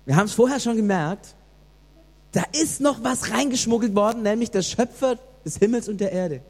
Wir 0.07 0.17
haben 0.17 0.27
es 0.27 0.33
vorher 0.33 0.61
schon 0.61 0.77
gemerkt. 0.77 1.35
Da 2.33 2.43
ist 2.53 2.81
noch 2.81 3.03
was 3.05 3.31
reingeschmuggelt 3.31 3.95
worden, 3.95 4.23
nämlich 4.23 4.51
der 4.51 4.63
Schöpfer 4.63 5.19
des 5.45 5.59
Himmels 5.59 5.89
und 5.89 6.01
der 6.01 6.11
Erde. 6.11 6.41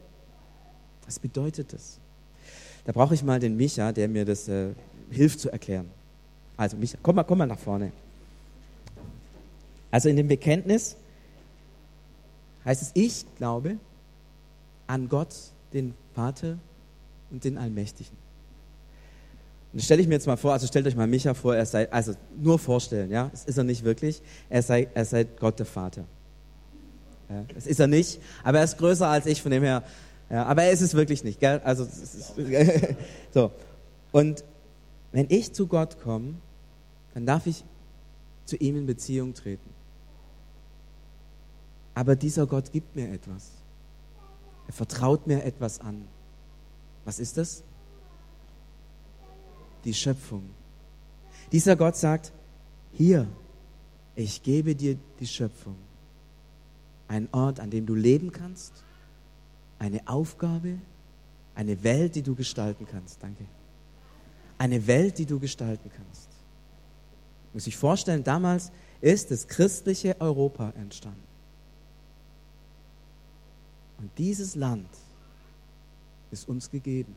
Was 1.05 1.19
bedeutet 1.19 1.71
das? 1.73 1.99
Da 2.85 2.91
brauche 2.91 3.13
ich 3.13 3.23
mal 3.23 3.39
den 3.39 3.55
Micha, 3.55 3.91
der 3.91 4.07
mir 4.07 4.25
das 4.25 4.47
äh, 4.47 4.69
hilft 5.11 5.39
zu 5.39 5.51
erklären. 5.51 5.89
Also 6.57 6.77
Micha, 6.77 6.97
komm 7.01 7.15
mal, 7.15 7.23
komm 7.23 7.39
mal 7.39 7.47
nach 7.47 7.59
vorne. 7.59 7.91
Also 9.91 10.09
in 10.09 10.15
dem 10.15 10.27
Bekenntnis 10.27 10.95
heißt 12.65 12.81
es, 12.81 12.91
ich 12.95 13.25
glaube, 13.37 13.77
an 14.87 15.07
Gott, 15.09 15.35
den 15.73 15.93
Vater 16.13 16.57
und 17.35 17.43
den 17.43 17.57
Allmächtigen. 17.57 18.15
Und 19.73 19.83
stelle 19.83 20.01
ich 20.01 20.07
mir 20.07 20.13
jetzt 20.13 20.25
mal 20.25 20.37
vor, 20.37 20.53
also 20.53 20.67
stellt 20.67 20.87
euch 20.87 20.95
mal 20.95 21.05
Micha 21.05 21.33
vor, 21.33 21.53
er 21.53 21.65
sei, 21.65 21.91
also 21.91 22.13
nur 22.41 22.57
vorstellen, 22.57 23.11
ja, 23.11 23.27
das 23.27 23.43
ist 23.43 23.57
er 23.57 23.65
nicht 23.65 23.83
wirklich, 23.83 24.21
er 24.49 24.63
sei, 24.63 24.87
er 24.93 25.03
sei 25.03 25.25
Gott 25.25 25.59
der 25.59 25.65
Vater. 25.65 26.05
Ja, 27.29 27.43
das 27.53 27.67
ist 27.67 27.81
er 27.81 27.87
nicht, 27.87 28.21
aber 28.41 28.59
er 28.59 28.63
ist 28.63 28.77
größer 28.77 29.09
als 29.09 29.25
ich, 29.25 29.41
von 29.41 29.51
dem 29.51 29.63
her, 29.63 29.83
ja, 30.29 30.45
aber 30.45 30.63
er 30.63 30.71
ist 30.71 30.79
es 30.79 30.93
wirklich 30.93 31.25
nicht, 31.25 31.41
gell? 31.41 31.59
Also, 31.65 31.85
so. 33.33 33.51
Und 34.13 34.45
wenn 35.11 35.25
ich 35.27 35.51
zu 35.51 35.67
Gott 35.67 36.01
komme, 36.01 36.35
dann 37.13 37.25
darf 37.25 37.47
ich 37.47 37.65
zu 38.45 38.55
ihm 38.55 38.77
in 38.77 38.85
Beziehung 38.85 39.33
treten. 39.33 39.69
Aber 41.95 42.15
dieser 42.15 42.47
Gott 42.47 42.71
gibt 42.71 42.95
mir 42.95 43.11
etwas. 43.11 43.51
Er 44.67 44.73
vertraut 44.73 45.27
mir 45.27 45.43
etwas 45.43 45.81
an. 45.81 46.07
Was 47.05 47.19
ist 47.19 47.37
das? 47.37 47.63
Die 49.83 49.93
Schöpfung. 49.93 50.49
Dieser 51.51 51.75
Gott 51.75 51.95
sagt, 51.95 52.33
hier, 52.93 53.27
ich 54.15 54.41
gebe 54.41 54.75
dir 54.75 54.97
die 55.19 55.27
Schöpfung. 55.27 55.75
Ein 57.07 57.29
Ort, 57.31 57.59
an 57.59 57.69
dem 57.69 57.85
du 57.85 57.93
leben 57.93 58.31
kannst, 58.31 58.83
eine 59.77 60.07
Aufgabe, 60.07 60.79
eine 61.53 61.83
Welt, 61.83 62.15
die 62.15 62.23
du 62.23 62.33
gestalten 62.33 62.87
kannst. 62.89 63.21
Danke. 63.21 63.45
Eine 64.57 64.87
Welt, 64.87 65.19
die 65.19 65.25
du 65.25 65.39
gestalten 65.39 65.91
kannst. 65.95 66.29
Muss 67.53 67.67
ich 67.67 67.77
vorstellen, 67.77 68.23
damals 68.23 68.71
ist 69.01 69.29
das 69.29 69.47
christliche 69.47 70.19
Europa 70.19 70.71
entstanden. 70.71 71.21
Und 73.99 74.09
dieses 74.17 74.55
Land 74.55 74.89
ist 76.35 76.49
uns 76.49 76.69
gegeben. 76.69 77.15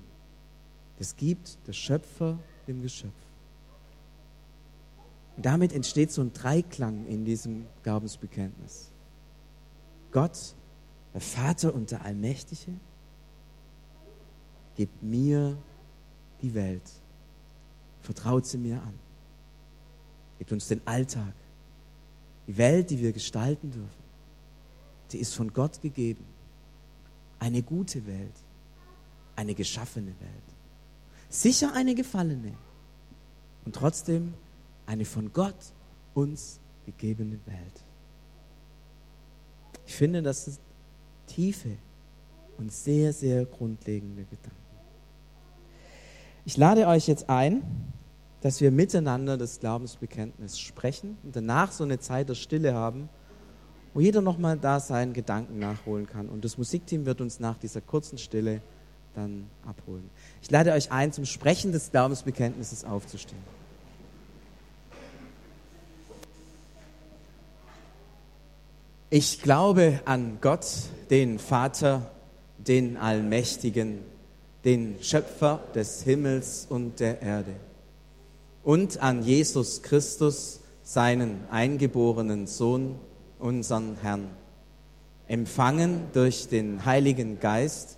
Das 0.99 1.17
gibt 1.17 1.59
der 1.67 1.73
Schöpfer 1.73 2.39
dem 2.67 2.83
Geschöpf. 2.83 3.13
Und 5.37 5.45
damit 5.45 5.73
entsteht 5.73 6.13
so 6.13 6.23
ein 6.23 6.33
Dreiklang 6.33 7.07
in 7.07 7.25
diesem 7.25 7.67
Glaubensbekenntnis. 7.83 8.91
Gott, 10.13 10.55
der 11.15 11.21
Vater 11.21 11.75
und 11.75 11.91
der 11.91 12.05
Allmächtige, 12.05 12.73
gibt 14.77 15.03
mir 15.03 15.57
die 16.41 16.55
Welt, 16.55 16.89
vertraut 18.03 18.47
sie 18.47 18.59
mir 18.59 18.81
an, 18.81 18.95
gibt 20.39 20.53
uns 20.53 20.69
den 20.69 20.81
Alltag, 20.87 21.35
die 22.47 22.57
Welt, 22.57 22.91
die 22.91 23.01
wir 23.01 23.13
gestalten 23.13 23.73
dürfen, 23.73 24.05
die 25.11 25.19
ist 25.19 25.35
von 25.35 25.53
Gott 25.53 25.81
gegeben 25.83 26.25
eine 27.39 27.63
gute 27.63 28.07
Welt, 28.07 28.35
eine 29.39 29.55
geschaffene 29.55 30.09
Welt. 30.21 30.49
Sicher 31.29 31.73
eine 31.73 31.95
gefallene 31.95 32.55
und 33.65 33.77
trotzdem 33.77 34.35
eine 34.85 35.05
von 35.05 35.33
Gott 35.33 35.73
uns 36.13 36.59
gegebene 36.87 37.39
Welt. 37.47 37.85
Ich 39.87 39.95
finde, 39.95 40.23
das 40.23 40.47
sind 40.47 40.59
tiefe 41.29 41.77
und 42.57 42.73
sehr, 42.73 43.13
sehr 43.13 43.45
grundlegende 43.45 44.25
Gedanken. 44.25 44.57
Ich 46.45 46.57
lade 46.57 46.89
euch 46.89 47.07
jetzt 47.07 47.31
ein, 47.31 47.63
dass 48.41 48.61
wir 48.61 48.73
miteinander 48.73 49.37
das 49.37 49.61
Glaubensbekenntnis 49.61 50.59
sprechen 50.59 51.17
und 51.23 51.37
danach 51.37 51.71
so 51.71 51.85
eine 51.85 52.01
Zeit 52.01 52.29
der 52.29 52.35
Stille 52.35 52.75
haben, 52.75 53.09
wo 53.95 54.01
jeder 54.01 54.21
nochmal 54.21 54.59
da 54.59 54.81
seinen 54.81 55.13
Gedanken 55.13 55.61
nachholen 55.61 56.07
kann. 56.07 56.29
Und 56.29 56.45
das 56.45 56.59
Musikteam 56.59 57.07
wird 57.07 57.21
uns 57.21 57.39
nach 57.39 57.57
dieser 57.57 57.81
kurzen 57.81 58.19
Stille 58.19 58.63
dann 59.19 59.51
abholen. 59.67 60.09
Ich 60.43 60.51
lade 60.51 60.73
euch 60.73 60.93
ein, 60.93 61.13
zum 61.13 61.27
Sprechen 61.27 61.73
des 61.73 61.91
Glaubensbekenntnisses 61.91 62.85
aufzustehen. 62.85 63.43
Ich 69.11 69.43
glaube 69.43 70.01
an 70.05 70.39
Gott, 70.41 70.67
den 71.11 71.39
Vater, 71.39 72.11
den 72.59 72.97
Allmächtigen, 72.97 73.99
den 74.65 74.97
Schöpfer 75.03 75.61
des 75.75 76.03
Himmels 76.03 76.67
und 76.69 77.01
der 77.01 77.23
Erde 77.23 77.55
und 78.69 79.03
an 79.03 79.23
Jesus 79.23 79.83
Christus, 79.83 80.61
seinen 80.83 81.41
eingeborenen 81.51 82.47
Sohn, 82.47 82.97
unseren 83.39 83.97
Herrn, 84.01 84.29
empfangen 85.27 86.03
durch 86.13 86.49
den 86.49 86.85
Heiligen 86.85 87.41
Geist, 87.41 87.98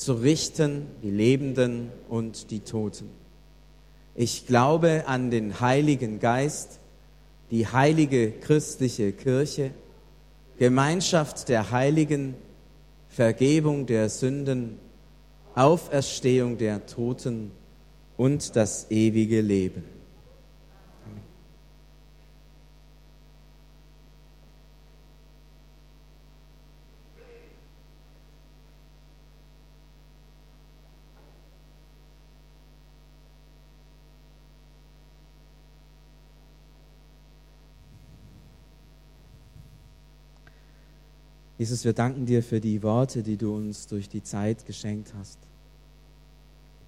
zu 0.00 0.14
richten 0.14 0.86
die 1.02 1.10
Lebenden 1.10 1.92
und 2.08 2.50
die 2.50 2.60
Toten. 2.60 3.10
Ich 4.14 4.46
glaube 4.46 5.04
an 5.06 5.30
den 5.30 5.60
Heiligen 5.60 6.20
Geist, 6.20 6.80
die 7.50 7.66
heilige 7.66 8.32
christliche 8.32 9.12
Kirche, 9.12 9.72
Gemeinschaft 10.58 11.50
der 11.50 11.70
Heiligen, 11.70 12.34
Vergebung 13.10 13.84
der 13.84 14.08
Sünden, 14.08 14.78
Auferstehung 15.54 16.56
der 16.56 16.86
Toten 16.86 17.50
und 18.16 18.56
das 18.56 18.90
ewige 18.90 19.42
Leben. 19.42 19.84
Jesus, 41.60 41.84
wir 41.84 41.92
danken 41.92 42.24
dir 42.24 42.42
für 42.42 42.58
die 42.58 42.82
Worte, 42.82 43.22
die 43.22 43.36
du 43.36 43.54
uns 43.54 43.86
durch 43.86 44.08
die 44.08 44.22
Zeit 44.22 44.64
geschenkt 44.64 45.12
hast, 45.18 45.38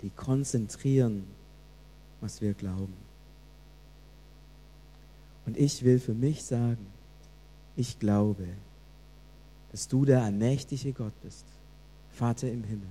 die 0.01 0.09
konzentrieren, 0.09 1.25
was 2.23 2.41
wir 2.41 2.55
glauben. 2.55 2.97
Und 5.45 5.59
ich 5.59 5.85
will 5.85 5.99
für 5.99 6.15
mich 6.15 6.43
sagen, 6.43 6.87
ich 7.77 7.99
glaube, 7.99 8.47
dass 9.73 9.89
du 9.89 10.07
der 10.07 10.23
allmächtige 10.23 10.95
Gott 10.95 11.21
bist, 11.23 11.45
Vater 12.13 12.51
im 12.51 12.65
Himmel. 12.65 12.89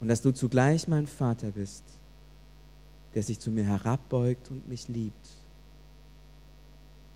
Und 0.00 0.08
dass 0.08 0.22
du 0.22 0.30
zugleich 0.30 0.88
mein 0.88 1.06
Vater 1.06 1.50
bist, 1.50 1.84
der 3.14 3.22
sich 3.22 3.38
zu 3.38 3.50
mir 3.50 3.64
herabbeugt 3.64 4.50
und 4.50 4.66
mich 4.70 4.88
liebt. 4.88 5.28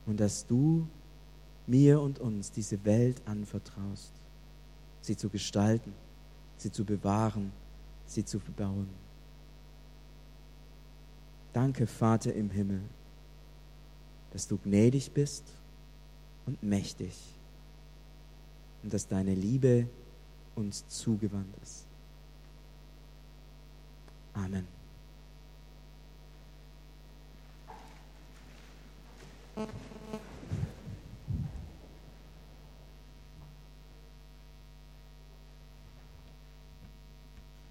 Und 0.04 0.20
dass 0.20 0.46
du 0.46 0.86
mir 1.66 2.00
und 2.00 2.18
uns 2.18 2.50
diese 2.50 2.84
Welt 2.84 3.20
anvertraust, 3.26 4.12
sie 5.00 5.16
zu 5.16 5.28
gestalten, 5.28 5.92
sie 6.58 6.70
zu 6.70 6.84
bewahren, 6.84 7.52
sie 8.06 8.24
zu 8.24 8.38
verbauen. 8.38 8.88
Danke, 11.52 11.86
Vater 11.86 12.34
im 12.34 12.50
Himmel, 12.50 12.82
dass 14.32 14.48
du 14.48 14.58
gnädig 14.58 15.12
bist 15.12 15.44
und 16.46 16.62
mächtig 16.62 17.16
und 18.82 18.92
dass 18.92 19.06
deine 19.06 19.34
Liebe 19.34 19.88
uns 20.56 20.86
zugewandt 20.88 21.54
ist. 21.62 21.86
Amen. 24.34 24.66
Thank 29.54 29.93